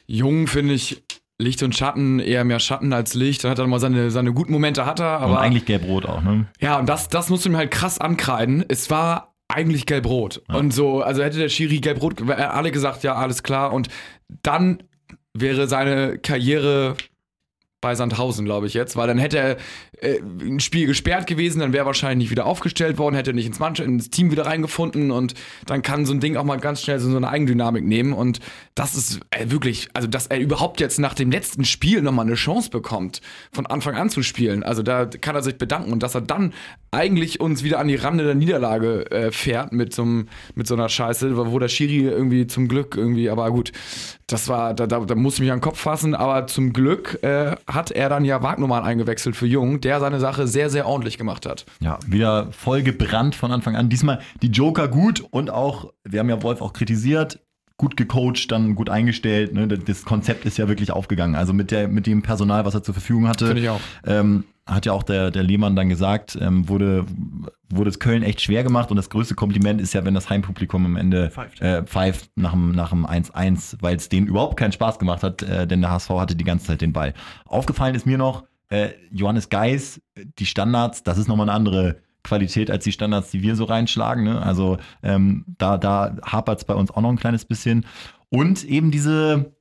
[0.06, 1.04] Jung finde ich
[1.39, 3.43] Licht und Schatten, eher mehr Schatten als Licht.
[3.43, 6.22] Dann hat er mal seine, seine guten Momente hat er, und aber eigentlich gelb-rot auch,
[6.22, 6.48] ne?
[6.60, 8.63] ja, und das, das musst du mir halt krass ankreiden.
[8.67, 10.41] Es war eigentlich gelb-rot.
[10.48, 13.74] Und so, also hätte der Schiri gelb-rot, äh, alle gesagt, ja, alles klar.
[13.74, 13.89] Und
[14.41, 14.84] dann
[15.34, 16.96] wäre seine Karriere
[17.84, 19.58] bei Sandhausen, glaube ich jetzt, weil dann hätte er
[20.02, 23.46] äh, ein Spiel gesperrt gewesen, dann wäre er wahrscheinlich nicht wieder aufgestellt worden, hätte nicht
[23.46, 25.34] ins, Mannschaft, ins Team wieder reingefunden und
[25.65, 28.39] dann kann so ein Ding auch mal ganz schnell so eine Eigendynamik nehmen und
[28.74, 32.36] das ist äh, wirklich, also dass er überhaupt jetzt nach dem letzten Spiel nochmal eine
[32.36, 36.15] Chance bekommt, von Anfang an zu spielen, also da kann er sich bedanken und dass
[36.15, 36.54] er dann
[36.91, 40.06] eigentlich uns wieder an die Rande der Niederlage äh, fährt mit so,
[40.56, 43.74] mit so einer Scheiße, wo der Schiri irgendwie zum Glück irgendwie, aber gut,
[44.27, 47.19] das war, da, da, da muss ich mich an den Kopf fassen, aber zum Glück
[47.23, 51.17] äh, hat er dann ja Wagnumann eingewechselt für Jung, der seine Sache sehr, sehr ordentlich
[51.17, 51.65] gemacht hat.
[51.79, 53.89] Ja, wieder voll gebrannt von Anfang an.
[53.89, 57.39] Diesmal die Joker gut und auch, wir haben ja Wolf auch kritisiert,
[57.77, 59.53] gut gecoacht, dann gut eingestellt.
[59.53, 59.67] Ne?
[59.67, 61.36] Das Konzept ist ja wirklich aufgegangen.
[61.36, 63.47] Also mit, der, mit dem Personal, was er zur Verfügung hatte.
[63.47, 63.81] Finde ich auch.
[64.05, 67.06] Ähm, hat ja auch der, der Lehmann dann gesagt, ähm, wurde,
[67.69, 70.86] wurde es Köln echt schwer gemacht und das größte Kompliment ist ja, wenn das Heimpublikum
[70.86, 71.62] am Ende Pfeift.
[71.62, 75.43] äh, pfeift nach dem, nach dem 1-1, weil es denen überhaupt keinen Spaß gemacht hat,
[75.43, 77.13] äh, denn der HSV hatte die ganze Zeit den Ball.
[77.45, 80.02] Aufgefallen ist mir noch, äh, Johannes Geis,
[80.39, 84.23] die Standards, das ist nochmal eine andere Qualität als die Standards, die wir so reinschlagen.
[84.23, 84.41] Ne?
[84.41, 87.86] Also ähm, da, da hapert es bei uns auch noch ein kleines bisschen.
[88.30, 89.54] Und eben diese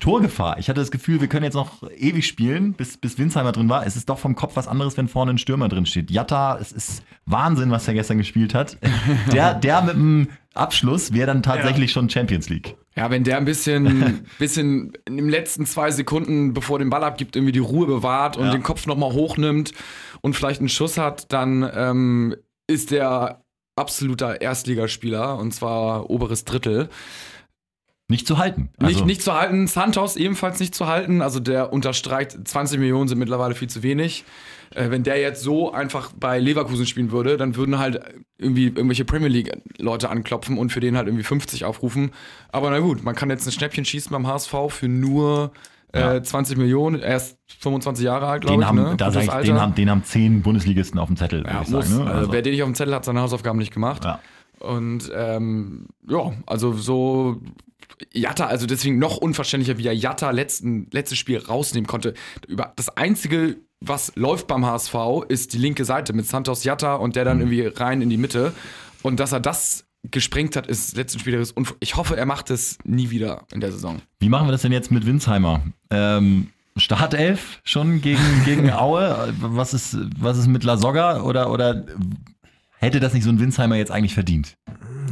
[0.00, 0.58] Torgefahr.
[0.58, 3.84] Ich hatte das Gefühl, wir können jetzt noch ewig spielen, bis, bis Winsheimer drin war.
[3.84, 6.10] Es ist doch vom Kopf was anderes, wenn vorne ein Stürmer drin steht.
[6.10, 8.78] Jatta, es ist Wahnsinn, was er gestern gespielt hat.
[9.32, 12.76] Der, der mit dem Abschluss wäre dann tatsächlich schon Champions League.
[12.96, 17.04] Ja, wenn der ein bisschen, bisschen in den letzten zwei Sekunden, bevor er den Ball
[17.04, 18.52] abgibt, irgendwie die Ruhe bewahrt und Ja.
[18.52, 19.72] den Kopf nochmal hochnimmt
[20.20, 22.34] und vielleicht einen Schuss hat, dann ähm,
[22.66, 23.42] ist der
[23.76, 26.88] absoluter Erstligaspieler und zwar oberes Drittel.
[28.10, 28.70] Nicht zu halten.
[28.78, 31.20] Also, nicht, nicht zu halten, Santos ebenfalls nicht zu halten.
[31.20, 34.24] Also der unterstreicht, 20 Millionen sind mittlerweile viel zu wenig.
[34.74, 38.00] Äh, wenn der jetzt so einfach bei Leverkusen spielen würde, dann würden halt
[38.38, 42.12] irgendwie irgendwelche Premier League-Leute anklopfen und für den halt irgendwie 50 aufrufen.
[42.50, 45.52] Aber na gut, man kann jetzt ein Schnäppchen schießen beim HSV für nur
[45.92, 46.22] äh, Ja.
[46.22, 47.00] 20 Millionen.
[47.00, 48.66] Er ist 25 Jahre alt, glaube den, ich.
[48.66, 48.94] haben, ne?
[48.96, 51.88] da ich, den, haben, den haben zehn Bundesligisten auf dem Zettel, ja, würde ich muss,
[51.88, 52.04] sagen.
[52.04, 52.10] Ne?
[52.10, 54.04] also, wer den nicht auf dem Zettel hat, seine Hausaufgaben nicht gemacht.
[54.04, 54.18] ja.
[54.60, 57.40] Und ähm, ja, also so
[58.12, 62.14] Jatta, also deswegen noch unverständlicher, wie er Jatta letzten, letztes Spiel rausnehmen konnte.
[62.46, 64.94] Über das Einzige, was läuft beim HSV,
[65.28, 68.52] ist die linke Seite mit Santos Jatta und der dann irgendwie rein in die Mitte.
[69.02, 71.34] Und dass er das gesprengt hat, ist letzten Spiel.
[71.34, 74.00] ist Ich hoffe, er macht es nie wieder in der Saison.
[74.20, 75.62] Wie machen wir das denn jetzt mit Winsheimer?
[75.90, 79.34] Ähm, Startelf schon gegen, gegen Aue?
[79.40, 81.22] Was ist, was ist mit Lasogga?
[81.22, 81.84] Oder, oder
[82.78, 84.54] hätte das nicht so ein Winsheimer jetzt eigentlich verdient?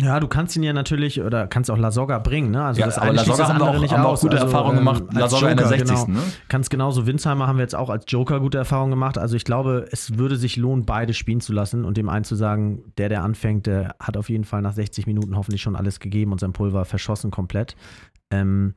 [0.00, 2.62] Ja, du kannst ihn ja natürlich oder kannst auch Lasogga bringen, ne?
[2.64, 4.76] Also Ja, das aber eine Lasogga haben wir andere auch- nicht haben auch gute Erfahrungen
[4.76, 5.02] gemacht.
[5.08, 6.06] als Lasogga in der Joker, 60.
[6.06, 6.18] Genau.
[6.18, 6.24] Ne?
[6.50, 7.06] Ganz genauso.
[7.06, 9.16] Winsheimer haben wir jetzt auch als Joker gute Erfahrungen gemacht.
[9.16, 12.34] Also ich glaube, es würde sich lohnen, beide spielen zu lassen und dem einen zu
[12.34, 15.98] sagen, der, der anfängt, der hat auf jeden Fall nach 60 Minuten hoffentlich schon alles
[15.98, 17.74] gegeben und sein Pulver verschossen komplett.
[18.30, 18.74] Ähm,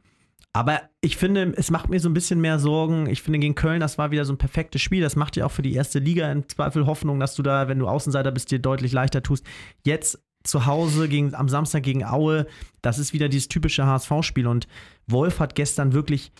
[0.53, 3.07] aber ich finde, es macht mir so ein bisschen mehr Sorgen.
[3.07, 5.01] Ich finde, gegen Köln, das war wieder so ein perfektes Spiel.
[5.01, 7.79] Das macht dir auch für die erste Liga im Zweifel Hoffnung, dass du da, wenn
[7.79, 9.45] du Außenseiter bist, dir deutlich leichter tust.
[9.85, 12.47] Jetzt zu Hause gegen, am Samstag gegen Aue,
[12.81, 14.47] das ist wieder dieses typische HSV-Spiel.
[14.47, 14.67] Und
[15.05, 16.31] Wolf hat gestern wirklich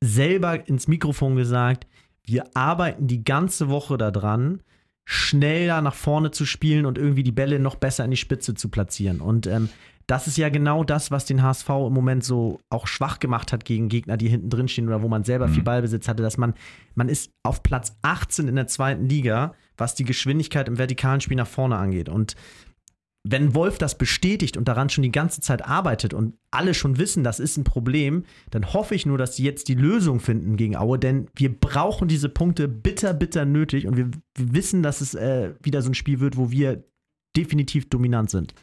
[0.00, 1.86] selber ins Mikrofon gesagt,
[2.24, 4.62] wir arbeiten die ganze Woche daran,
[5.04, 8.68] schneller nach vorne zu spielen und irgendwie die Bälle noch besser in die Spitze zu
[8.68, 9.20] platzieren.
[9.20, 9.68] Und ähm,
[10.10, 13.64] das ist ja genau das, was den HSV im Moment so auch schwach gemacht hat
[13.64, 16.54] gegen Gegner, die hinten drin stehen oder wo man selber viel Ballbesitz hatte, dass man,
[16.96, 21.36] man ist auf Platz 18 in der zweiten Liga, was die Geschwindigkeit im vertikalen Spiel
[21.36, 22.08] nach vorne angeht.
[22.08, 22.34] Und
[23.22, 27.22] wenn Wolf das bestätigt und daran schon die ganze Zeit arbeitet und alle schon wissen,
[27.22, 30.74] das ist ein Problem, dann hoffe ich nur, dass sie jetzt die Lösung finden gegen
[30.74, 35.14] Aue, denn wir brauchen diese Punkte bitter, bitter nötig und wir, wir wissen, dass es
[35.14, 36.82] äh, wieder so ein Spiel wird, wo wir
[37.36, 38.54] definitiv dominant sind.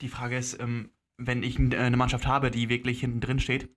[0.00, 3.68] Die Frage ist, ähm, wenn ich äh, eine Mannschaft habe, die wirklich hinten drin steht,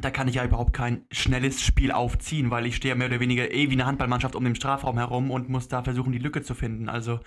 [0.00, 3.52] da kann ich ja überhaupt kein schnelles Spiel aufziehen, weil ich stehe mehr oder weniger
[3.52, 6.54] eh wie eine Handballmannschaft um den Strafraum herum und muss da versuchen, die Lücke zu
[6.54, 6.88] finden.
[6.88, 7.20] Also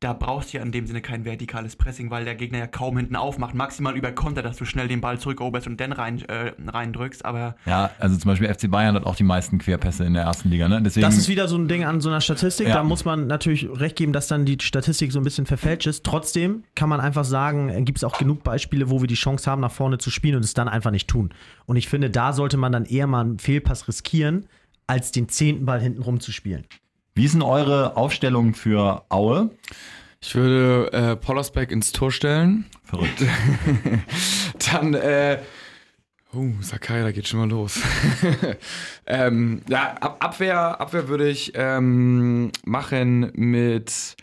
[0.00, 2.96] da brauchst du ja in dem Sinne kein vertikales Pressing, weil der Gegner ja kaum
[2.96, 3.54] hinten aufmacht.
[3.54, 7.24] Maximal über Konter, dass du schnell den Ball zurückeroberst und dann rein, äh, reindrückst.
[7.24, 10.50] Aber Ja, also zum Beispiel FC Bayern hat auch die meisten Querpässe in der ersten
[10.50, 10.68] Liga.
[10.68, 10.80] Ne?
[10.82, 12.68] Deswegen, Das ist wieder so ein Ding an so einer Statistik.
[12.68, 12.74] Ja.
[12.74, 16.04] Da muss man natürlich recht geben, dass dann die Statistik so ein bisschen verfälscht ist.
[16.04, 19.60] Trotzdem kann man einfach sagen, gibt es auch genug Beispiele, wo wir die Chance haben,
[19.60, 21.30] nach vorne zu spielen und es dann einfach nicht tun.
[21.66, 24.46] Und ich finde, da sollte man dann eher mal einen Fehlpass riskieren,
[24.86, 26.64] als den zehnten Ball hinten rum zu spielen.
[27.18, 29.50] Wie ist denn eure Aufstellung für Aue?
[30.20, 32.66] Ich würde äh, Pollersbeck ins Tor stellen.
[32.84, 33.24] Verrückt.
[34.70, 35.40] Dann, äh,
[36.32, 37.80] oh, Sakai, da geht schon mal los.
[39.06, 44.14] ähm, ja, Ab Abwehr, Abwehr würde ich ähm, machen mit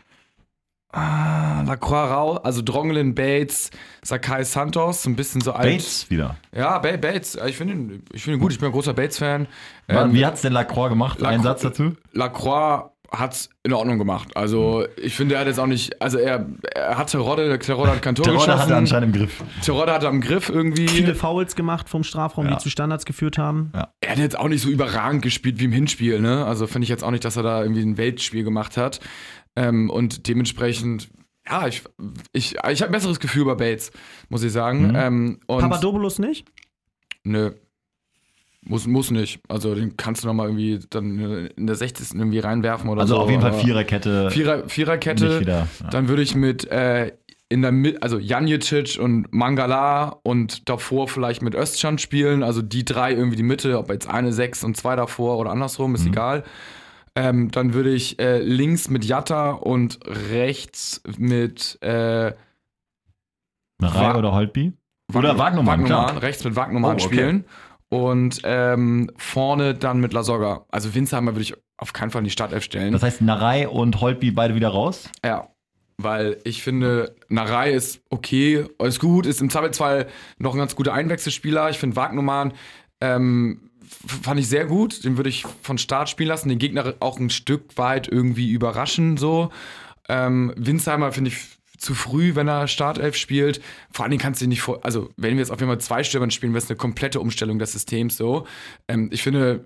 [0.95, 3.69] ah, Lacroix Rau, also Drongelin, Bates,
[4.03, 5.69] Sakai Santos, so ein bisschen so alt.
[5.71, 6.37] Bates wieder.
[6.55, 9.47] Ja, ba Bates, ich finde ihn, ich find ihn gut, ich bin ein großer Bates-Fan.
[9.87, 11.19] Ähm, Wie hat's denn Lacroix gemacht?
[11.23, 11.95] Ein Lacroix- Satz dazu?
[12.13, 14.35] Lacroix hat's in Ordnung gemacht.
[14.35, 18.01] Also ich finde, er hat jetzt auch nicht, also er, er hatte Terodde, Terodde hat
[18.01, 18.61] kein Tor Terodde geschossen.
[18.63, 19.43] hatte anscheinend im Griff.
[19.63, 20.87] Terodde hatte am Griff irgendwie.
[20.87, 22.55] Viele Fouls gemacht vom Strafraum, Ja.
[22.55, 23.71] die zu Standards geführt haben.
[24.01, 26.45] Er hat jetzt auch nicht so überragend gespielt wie im Hinspiel, ne?
[26.45, 28.99] Also finde ich jetzt auch nicht, dass er da irgendwie ein Weltspiel gemacht hat.
[29.55, 31.09] Ähm, und dementsprechend,
[31.47, 31.83] ja, ich,
[32.33, 33.91] ich, ich habe ein besseres Gefühl bei Bates,
[34.29, 34.89] muss ich sagen.
[34.89, 34.95] Mhm.
[34.95, 36.47] Ähm, und Papadopoulos nicht?
[37.23, 37.51] Nö.
[38.67, 39.41] Muss, muss nicht.
[39.47, 42.15] Also den kannst du nochmal irgendwie dann in der 60.
[42.17, 43.21] irgendwie reinwerfen oder Also so.
[43.21, 44.31] auf jeden Fall Viererkette.
[44.31, 45.39] Vierer, Viererkette.
[45.39, 45.67] Wieder.
[45.83, 45.89] Ja.
[45.91, 47.11] Dann würde ich mit äh,
[47.47, 52.41] in der Mitte, also Janjicic und Mangala und davor vielleicht mit Özcan spielen.
[52.41, 55.93] Also die drei irgendwie die Mitte, ob jetzt eine sechs und zwei davor oder andersrum,
[55.93, 56.11] ist Mhm.
[56.13, 56.43] egal.
[57.15, 62.33] Ähm, dann würde ich äh, links mit Jatta und rechts mit äh,
[63.79, 64.73] Narei Wa- oder Holtby?
[65.13, 66.21] Oder Wagnumann, klar.
[66.21, 67.03] rechts mit Wagnumann Oh, okay.
[67.03, 67.45] spielen.
[67.89, 70.65] Und ähm, vorne dann mit Lasogga.
[70.71, 72.91] Also Winzheimer würde ich auf keinen Fall in die Startelf stellen.
[72.93, 75.09] Das heißt, Narei und Holtby beide wieder raus?
[75.23, 75.49] Ja,
[75.97, 80.07] weil ich finde, Narei ist okay, ist gut, ist im Zweifelsfall
[80.39, 81.69] noch ein ganz guter Einwechselspieler.
[81.69, 82.53] Ich finde Wagnumann
[83.01, 83.64] ähm,
[84.23, 85.03] fand ich sehr gut.
[85.03, 89.17] Den würde ich von Start spielen lassen, den Gegner auch ein Stück weit irgendwie überraschen.
[89.17, 89.51] So.
[90.07, 91.37] Ähm, Winsheimer finde ich
[91.77, 93.61] zu früh, wenn er Startelf spielt.
[93.91, 94.83] Vor allen Dingen kannst du ihn nicht vor.
[94.83, 97.59] Also, wenn wir jetzt auf jeden Fall zwei Stürmern spielen, wäre es eine komplette Umstellung
[97.59, 98.47] des Systems so.
[98.87, 99.65] Ähm, ich finde,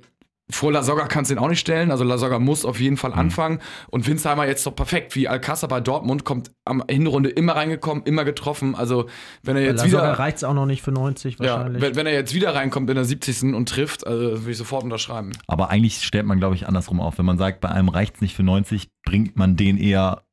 [0.52, 1.92] vor Lasogga kannst du ihn auch nicht stellen.
[1.92, 2.98] Also Lasogga muss auf jeden Mhm.
[2.98, 3.60] Fall anfangen.
[3.92, 8.26] Und Winsheimer jetzt doch perfekt, wie Alcázar bei Dortmund, kommt am Hinrunde immer reingekommen, immer
[8.26, 8.74] getroffen.
[8.76, 9.06] Also
[9.44, 11.82] wenn er jetzt Lasogga wieder, reicht es auch noch nicht für 90 ja, wahrscheinlich.
[11.82, 13.54] wenn, wenn er jetzt wieder reinkommt in der 70.
[13.54, 15.32] und trifft, also würde ich sofort unterschreiben.
[15.48, 17.18] Aber eigentlich stellt man, glaube ich, andersrum auf.
[17.20, 20.24] Wenn man sagt, bei einem reicht es nicht für 90, bringt man den eher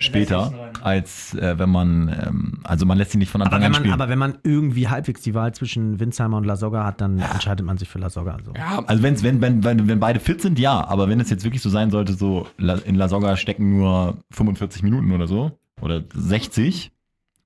[0.00, 3.80] später, als äh, wenn man, ähm, also man lässt ihn nicht von Anfang an man,
[3.80, 3.94] spielen.
[3.94, 7.78] aber wenn man irgendwie halbwegs die Wahl zwischen Winsheimer und Lasogga hat, dann entscheidet man
[7.78, 8.34] sich für Lasogga.
[8.34, 8.52] Also.
[8.56, 11.44] Ja, Also wenn's, wenn, wenn, wenn, wenn beide fit sind, ja, aber wenn es jetzt
[11.44, 16.02] wirklich so sein sollte, so in La Soga stecken nur 45 Minuten oder so, oder
[16.14, 16.92] 60,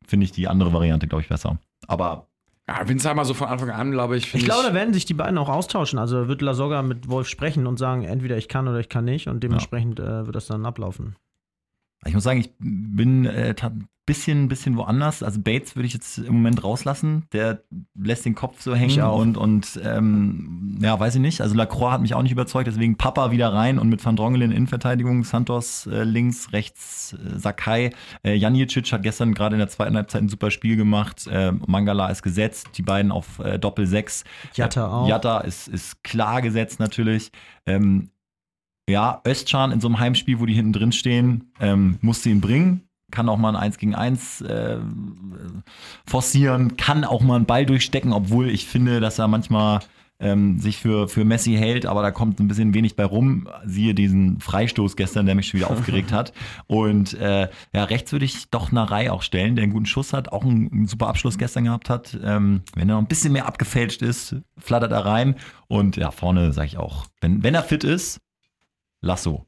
[0.07, 1.59] finde ich die andere Variante, glaube ich, besser.
[1.87, 2.29] Aber
[2.69, 5.14] ja Winsheimer so von Anfang an, glaube ich, Ich finde glaube, da werden sich die
[5.14, 5.99] beiden auch austauschen.
[5.99, 9.29] Also wird Lasogga mit Wolf sprechen und sagen, entweder ich kann oder ich kann nicht.
[9.29, 11.17] Und dementsprechend äh, wird das dann ablaufen.
[12.07, 13.55] Ich muss sagen, ich bin äh,
[14.07, 15.23] bisschen, bisschen woanders.
[15.23, 17.27] Also Bates würde ich jetzt im Moment rauslassen.
[17.33, 17.62] Der
[17.99, 21.40] lässt den Kopf so hängen und, und ähm, ja, weiß ich nicht.
[21.40, 24.51] Also Lacroix hat mich auch nicht überzeugt, deswegen Papa wieder rein und mit Van Drongelen
[24.51, 27.93] in Innenverteidigung, Santos äh, links, rechts äh, Sakai.
[28.23, 31.27] Äh, Janicic hat gestern gerade in der zweiten Halbzeit ein super Spiel gemacht.
[31.27, 34.25] Äh, Mangala ist gesetzt, die beiden auf äh, Doppel 6.
[34.55, 35.09] Jatta auch.
[35.09, 37.33] Jatta ist, ist klar gesetzt natürlich.
[37.67, 38.11] Ähm,
[38.88, 42.83] ja, Özcan in so einem Heimspiel, wo die hinten drin stehen, ähm, musste ihn bringen.
[43.11, 44.79] Kann auch mal ein 1 gegen 1 äh,
[46.07, 49.81] forcieren, kann auch mal einen Ball durchstecken, obwohl ich finde, dass er manchmal
[50.20, 53.49] ähm, sich für, für Messi hält, aber da kommt ein bisschen wenig bei rum.
[53.64, 56.33] Siehe diesen Freistoß gestern, der mich schon wieder aufgeregt hat.
[56.66, 60.33] Und äh, ja, rechts würde ich doch Narei auch stellen, der einen guten Schuss hat,
[60.33, 62.18] auch einen, einen super Abschluss gestern gehabt hat.
[62.23, 65.35] Ähm, wenn er noch ein bisschen mehr abgefälscht ist, flattert er rein.
[65.68, 68.20] Und ja, vorne sage ich auch, wenn, wenn er fit ist,
[69.05, 69.47] Lasso.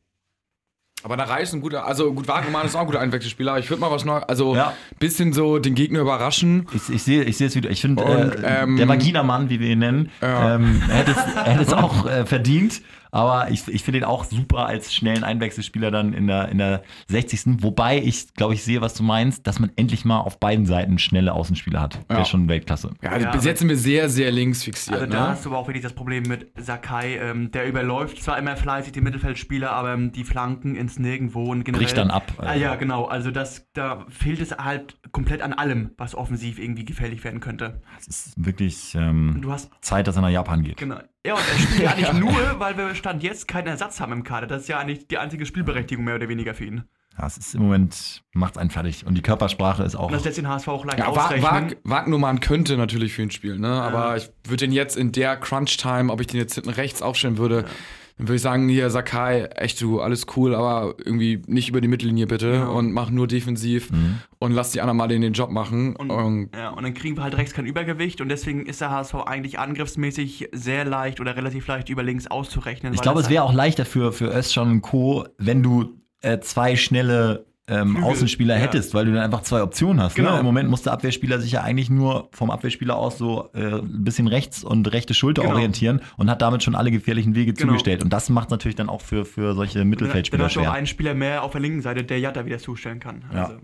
[1.03, 3.59] Aber Narei ist ein guter, also gut, Wagnermann ist auch ein guter Einwechselspieler.
[3.59, 4.73] Ich würde mal was noch, also Ja.
[4.99, 6.67] bisschen so den Gegner überraschen.
[6.73, 7.71] Ich, ich sehe ich sehe es wieder.
[7.71, 8.03] Ich finde,
[8.43, 10.55] äh, ähm, der Vagina-Mann, wie wir ihn nennen, Ja.
[10.57, 12.83] ähm, er hätte es, er hätte es auch äh, verdient.
[13.17, 16.83] Aber ich, ich finde ihn auch super als schnellen Einwechselspieler dann in der, in der
[17.09, 17.63] 60.
[17.63, 20.99] Wobei ich, glaube ich, sehe, was du meinst, dass man endlich mal auf beiden Seiten
[20.99, 21.99] schnelle Außenspieler hat.
[22.11, 22.23] Der Ja.
[22.23, 22.91] ist schon Weltklasse.
[23.03, 25.01] Ja, also Ja, bis jetzt sind wir sehr, sehr links fixiert.
[25.01, 25.29] Also da ne?
[25.29, 27.17] hast du aber auch wirklich das Problem mit Sakai.
[27.17, 31.65] Ähm, der überläuft zwar immer fleißig die Mittelfeldspieler, aber ähm, die Flanken ins Nirgendwo und
[31.65, 31.85] generell.
[31.85, 32.31] Bricht dann ab.
[32.37, 33.07] Ah, ja, genau.
[33.07, 37.81] Also das, da fehlt es halt komplett an allem, was offensiv irgendwie gefährlich werden könnte.
[37.99, 40.77] Es ist wirklich ähm, Du hast Zeit, dass er nach Japan geht.
[40.77, 40.99] Genau.
[41.27, 44.23] Ja, und er spielt ja eigentlich nur, weil wir Stand jetzt keinen Ersatz haben im
[44.23, 44.47] Kader.
[44.47, 46.85] Das ist ja eigentlich die einzige Spielberechtigung mehr oder weniger für ihn.
[47.19, 49.07] Ja, es ist im Moment, macht einen fertig.
[49.07, 50.07] Und die Körpersprache ist auch.
[50.07, 51.43] Und das lässt den HSV auch leicht Ja, ausrechnen.
[51.43, 53.69] Wag, Wagnumann könnte natürlich für ihn spielen, ne?
[53.69, 57.39] aber ich würde den jetzt in der Crunch-Time, ob ich den jetzt hinten rechts aufstellen
[57.39, 57.65] würde,
[58.19, 61.89] dann würde ich sagen, hier Sakai, echt du, alles cool, aber irgendwie nicht über die
[61.89, 62.77] Mittellinie bitte Genau.
[62.79, 63.91] und mach nur defensiv
[64.39, 65.95] und lass die anderen mal den, den Job machen.
[65.97, 68.91] Und, Und, ja, und dann kriegen wir halt rechts kein Übergewicht und deswegen ist der
[68.91, 72.95] HSV eigentlich angriffsmäßig sehr leicht oder relativ leicht über links auszurechnen.
[72.95, 76.77] Ich glaube, es wäre auch leichter für, für Özcan und Co., wenn du äh, zwei
[76.77, 78.61] schnelle ähm, Außenspieler ja.
[78.61, 80.15] hättest, weil du dann einfach zwei Optionen hast.
[80.15, 80.35] Genau.
[80.35, 80.39] Ne?
[80.41, 84.05] Im Moment muss der Abwehrspieler sich ja eigentlich nur vom Abwehrspieler aus so äh, ein
[84.05, 85.55] bisschen rechts und rechte Schulter Genau.
[85.55, 87.71] orientieren und hat damit schon alle gefährlichen Wege Genau.
[87.73, 88.05] zugestellt.
[88.05, 90.65] Und das macht natürlich dann auch für, für solche Dann, dann Mittelfeldspieler hast du auch
[90.65, 90.73] schwer.
[90.75, 93.25] einen Spieler mehr auf der linken Seite, der Jatta wieder zustellen kann.
[93.33, 93.43] Ja.
[93.45, 93.57] Also,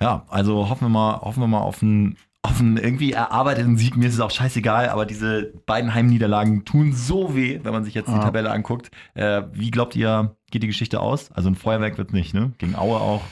[0.00, 3.96] Ja, also hoffen wir mal, hoffen wir mal auf einen, auf einen irgendwie erarbeiteten Sieg.
[3.96, 7.94] Mir ist es auch scheißegal, aber diese beiden Heimniederlagen tun so weh, wenn man sich
[7.94, 8.20] jetzt die Ja.
[8.20, 8.90] Tabelle anguckt.
[9.14, 11.30] Äh, wie glaubt ihr, geht die Geschichte aus?
[11.32, 12.52] Also ein Feuerwerk wird nicht, ne?
[12.58, 13.22] Gegen Aue auch.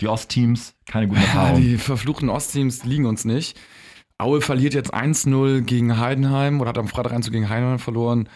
[0.00, 1.62] Die Ostteams, keine guten ja, Erfahrungen.
[1.62, 3.58] die verfluchten Ostteams liegen uns nicht.
[4.18, 8.28] Aue verliert jetzt 1-0 gegen Heidenheim oder hat am Freitag 1 gegen Heidenheim verloren.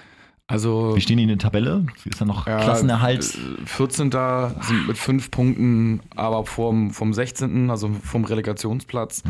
[0.47, 1.87] Also Wie stehen die in der Tabelle?
[2.05, 3.23] Ist ja noch Ja, Klassenerhalt?
[3.25, 4.11] äh, 14.
[4.11, 9.23] sind mit fünf Punkten, aber vom, vom 16., also vom Relegationsplatz.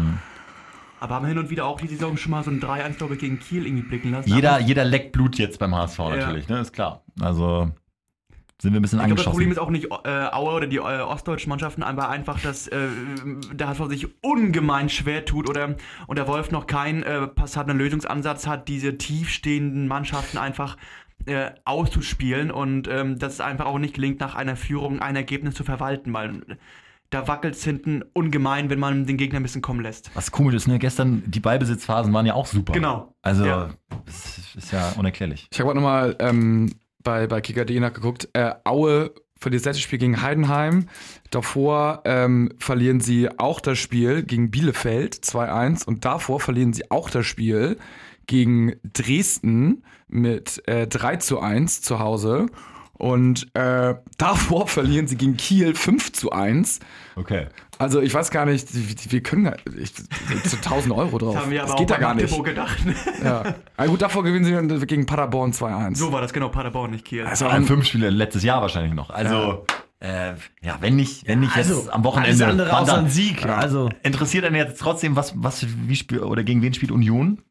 [0.98, 3.20] aber haben hin und wieder auch die Saison schon mal so ein 3-1, glaube ich,
[3.20, 4.28] gegen Kiel irgendwie blicken lassen.
[4.28, 6.58] Jeder, jeder leckt Blut jetzt beim HSV natürlich, ne?
[6.60, 7.02] Ist klar.
[7.20, 7.70] Also
[8.64, 10.78] sind wir ein bisschen ich glaube, das Problem ist auch nicht äh, Aue oder die
[10.78, 12.88] äh, ostdeutschen Mannschaften, aber einfach, dass äh,
[13.52, 18.46] der HSV sich ungemein schwer tut oder und der Wolf noch keinen äh, passanten Lösungsansatz
[18.46, 20.78] hat, diese tiefstehenden Mannschaften einfach
[21.26, 25.54] äh, auszuspielen und ähm, dass es einfach auch nicht gelingt, nach einer Führung ein Ergebnis
[25.54, 26.40] zu verwalten, weil
[27.10, 30.10] da wackelt es hinten ungemein, wenn man den Gegner ein bisschen kommen lässt.
[30.14, 30.78] Was komisch ist, ne?
[30.78, 32.72] Gestern, die Ballbesitzphasen waren ja auch super.
[32.72, 33.14] Genau.
[33.22, 33.70] Also, Ja.
[34.06, 35.48] das ist ja unerklärlich.
[35.52, 36.70] Ich habe gerade nochmal ähm,
[37.04, 38.28] bei, bei Kicker.de nachgeguckt.
[38.32, 40.88] Äh, Aue verliert das letzte Spiel gegen Heidenheim.
[41.30, 47.10] Davor ähm, verlieren sie auch das Spiel gegen Bielefeld 2-1 und davor verlieren sie auch
[47.10, 47.76] das Spiel
[48.26, 52.46] gegen Dresden mit äh, 3 zu 1 zu Hause.
[52.94, 56.80] Und äh, davor verlieren sie gegen Kiel 5 zu 1.
[57.16, 57.48] Okay.
[57.78, 59.92] Also ich weiß gar nicht, wir wir können da ich,
[60.44, 61.34] so 1000 Euro drauf.
[61.34, 62.22] Das haben wir aber das auch geht da gar nicht.
[62.30, 62.86] Magdeburg gedacht.
[62.86, 62.94] ne?
[63.22, 63.54] Ja.
[63.76, 64.44] Aber gut, davor gewinnen
[64.78, 65.96] sie gegen Paderborn 2-1.
[65.96, 67.24] so war das genau, Paderborn, nicht Kiel.
[67.26, 69.10] Also, Ein fünf Spiele letztes Jahr wahrscheinlich noch.
[69.10, 69.64] Also,
[70.02, 72.44] ja, äh, ja wenn nicht, wenn nicht Also, jetzt am Wochenende.
[72.46, 73.44] Alles andere außer ein Sieg.
[73.46, 77.42] Also, Interessiert einen jetzt trotzdem, was, was, wie spielt, oder gegen wen spielt Union?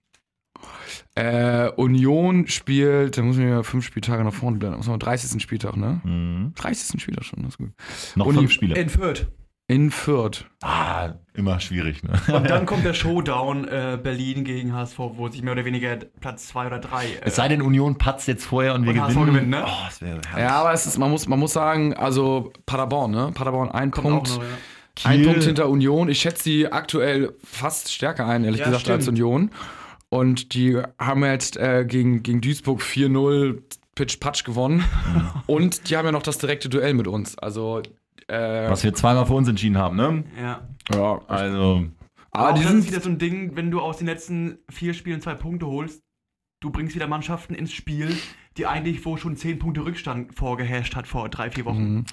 [1.15, 4.77] Äh, Union spielt, da muss man ja fünf Spieltage nach vorne bleiben.
[4.77, 5.41] Muss man am 30.
[5.43, 6.01] Spieltag, ne?
[6.03, 6.53] Mhm.
[6.55, 6.99] 30.
[7.01, 7.69] Spieltag schon, das ist gut.
[8.15, 8.75] Noch Uni- fünf Spiele.
[8.75, 9.27] In Fürth.
[9.67, 10.45] In Fürth.
[10.61, 12.11] ah, immer schwierig, ne?
[12.35, 16.47] Und dann kommt der Showdown äh, Berlin gegen HSV, wo sich mehr oder weniger Platz
[16.49, 17.05] 2 oder 3.
[17.05, 19.33] Äh, Es sei denn, Union patzt jetzt vorher und wir Und HSV gewinnen.
[19.33, 19.63] gewinnt, ne?
[19.65, 23.31] Oh, das wäre Ja, aber es ist, man muss, man muss sagen, also Paderborn, ne?
[23.33, 24.31] Paderborn ein kommt Punkt.
[24.31, 24.49] auch noch, ja.
[25.09, 26.07] Ein Punkt hinter Union.
[26.09, 28.97] Ich schätze sie aktuell fast stärker ein, ehrlich Ja, gesagt, stimmt.
[28.99, 29.49] als Union.
[30.09, 33.59] Und die haben jetzt äh, gegen, gegen Duisburg 4-0
[33.95, 34.83] Pitch-Patch gewonnen.
[35.47, 37.35] Und die haben ja noch das direkte Duell mit uns.
[37.39, 37.81] Also,
[38.27, 40.23] äh, Was wir zweimal für uns entschieden haben, ne?
[40.41, 40.61] Ja.
[40.93, 41.21] ja.
[41.27, 41.85] Also,
[42.31, 45.21] Aber die das ist wieder so ein Ding, wenn du aus den letzten vier Spielen
[45.21, 46.01] zwei Punkte holst,
[46.61, 48.15] du bringst wieder Mannschaften ins Spiel,
[48.55, 52.05] die eigentlich wo schon zehn Punkte Rückstand vorgeherrscht hat vor drei, vier Wochen.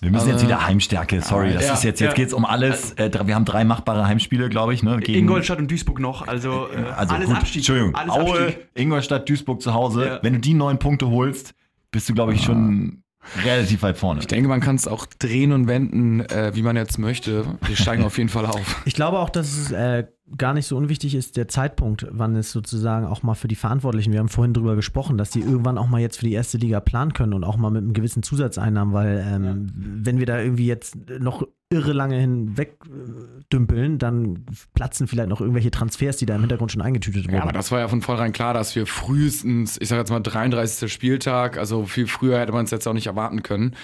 [0.00, 1.20] wir müssen jetzt Also- wieder Heimstärke.
[1.20, 2.14] Sorry, das Ja, ist jetzt, jetzt ja.
[2.14, 2.92] geht's um alles.
[2.94, 4.98] Äh, wir haben drei machbare Heimspiele, glaube ich, ne?
[5.00, 7.56] Gegen, Ingolstadt und Duisburg noch, also, äh, also alles gut, Abstieg.
[7.60, 8.68] Entschuldigung, Alles Aue, Abstieg.
[8.74, 10.06] Ingolstadt, Duisburg zu Hause.
[10.06, 10.18] Ja.
[10.22, 11.54] Wenn du die neun Punkte holst,
[11.90, 13.01] bist du, glaube ich, schon
[13.44, 14.20] relativ weit vorne.
[14.20, 17.44] Ich denke, man kann es auch drehen und wenden, äh, wie man jetzt möchte.
[17.66, 18.82] Wir steigen auf jeden Fall auf.
[18.84, 20.04] ich glaube auch, dass es äh,
[20.36, 24.12] gar nicht so unwichtig ist, der Zeitpunkt, wann es sozusagen auch mal für die Verantwortlichen,
[24.12, 26.80] wir haben vorhin drüber gesprochen, dass die irgendwann auch mal jetzt für die erste Liga
[26.80, 30.66] planen können und auch mal mit einem gewissen Zusatzeinnahmen, weil ähm, wenn wir da irgendwie
[30.66, 36.34] jetzt noch irre lange hinweg äh, dümpeln, dann platzen vielleicht noch irgendwelche Transfers, die da
[36.34, 37.36] im Hintergrund schon eingetütet wurden.
[37.36, 40.20] Ja, aber das war ja von vornherein klar, dass wir frühestens, ich sage jetzt mal
[40.20, 40.92] 33.
[40.92, 43.74] Spieltag, also viel früher hätte man es jetzt auch nicht erwarten können.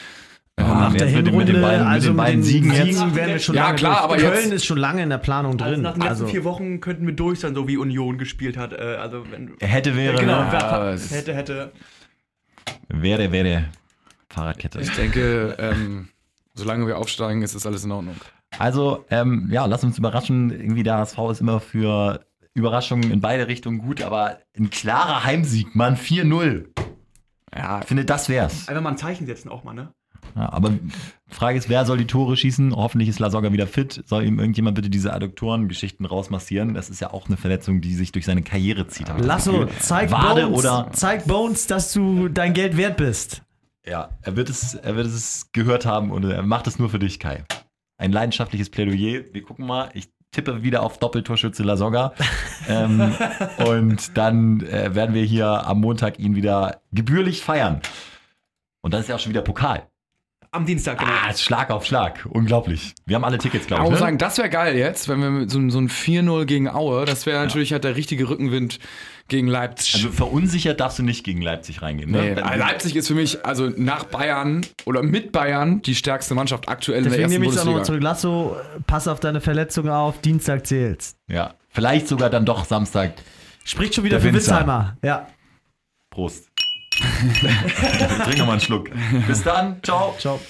[0.58, 3.14] Nach jetzt der mit den- Hinrunde, mit den beiden- mit also den beiden Siegen jetzt.
[3.14, 4.04] wären wir schon Ja, lange klar, durch.
[4.04, 5.82] aber Köln jetzt- ist schon lange in der Planung Also drin.
[5.82, 8.72] nach den letzten Also, vier Wochen könnten wir durch sein, so wie Union gespielt hat.
[8.72, 10.42] Äh, also wenn, Hätte, wäre, genau,
[10.92, 11.72] es- hätte, hätte.
[12.88, 13.64] wäre, wäre.
[14.30, 14.80] Fahrradkette.
[14.80, 16.08] Ich denke, ähm,
[16.54, 18.16] solange wir aufsteigen, ist das alles in Ordnung.
[18.58, 20.50] Also, ähm, ja, lass uns überraschen.
[20.50, 25.74] Irgendwie der HSV ist immer für Überraschungen in beide Richtungen gut, aber ein klarer Heimsieg,
[25.74, 26.66] Mann, 4-0.
[27.56, 28.68] Ja, Ich finde, das wär's.
[28.68, 29.92] Einfach mal ein Zeichen setzen auch mal, ne?
[30.38, 30.72] Ja, aber
[31.26, 32.74] Frage ist, wer soll die Tore schießen?
[32.76, 34.04] Hoffentlich ist Lasogga wieder fit.
[34.06, 36.74] Soll ihm irgendjemand bitte diese Adduktoren-Geschichten rausmassieren?
[36.74, 39.08] Das ist ja auch eine Verletzung, die sich durch seine Karriere zieht.
[39.08, 43.42] das Lasso, zeig Wade Bones, oder- zeig Bones, dass du dein Geld wert bist.
[43.84, 46.98] Ja, er wird, es, er wird es gehört haben und er macht es nur für
[47.00, 47.42] dich, Kai.
[47.96, 49.24] Ein leidenschaftliches Plädoyer.
[49.32, 49.88] Wir gucken mal.
[49.94, 52.12] Ich tippe wieder auf Doppeltorschütze Lasogga.
[52.68, 53.12] ähm,
[53.66, 57.80] und dann äh, werden wir hier am Montag ihn wieder gebührlich feiern.
[58.82, 59.88] Und dann ist ja auch schon wieder Pokal.
[60.50, 61.10] Am Dienstag, genau.
[61.12, 62.26] Ah, Schlag auf Schlag.
[62.30, 62.94] Unglaublich.
[63.04, 63.90] Wir haben alle Tickets, ich glaube ich.
[63.90, 64.06] muss Ne?
[64.06, 67.26] sagen, das wäre geil jetzt, wenn wir mit so, so ein 4-0 gegen Aue, das
[67.26, 68.78] wäre natürlich halt der richtige Rückenwind
[69.28, 69.96] gegen Leipzig.
[69.96, 72.10] Also verunsichert darfst du nicht gegen Leipzig reingehen.
[72.10, 72.34] Ne?
[72.34, 76.66] Nee, also Leipzig ist für mich, also nach Bayern oder mit Bayern, die stärkste Mannschaft
[76.70, 78.14] aktuell in der Deswegen ersten nehme ich es auch nochmal Bundesliga.
[78.16, 78.56] zurück.
[78.64, 81.14] Lasso, pass auf deine Verletzung auf, Dienstag zählt's.
[81.28, 83.12] Ja, vielleicht sogar dann doch Samstag.
[83.64, 84.52] Spricht schon wieder Der für Winzer.
[84.54, 84.96] Witzheimer.
[85.04, 85.26] Ja.
[86.08, 86.47] Prost.
[88.24, 88.90] Trink noch mal einen Schluck.
[89.26, 89.82] Bis dann.
[89.82, 90.14] Ciao.
[90.18, 90.40] Ciao.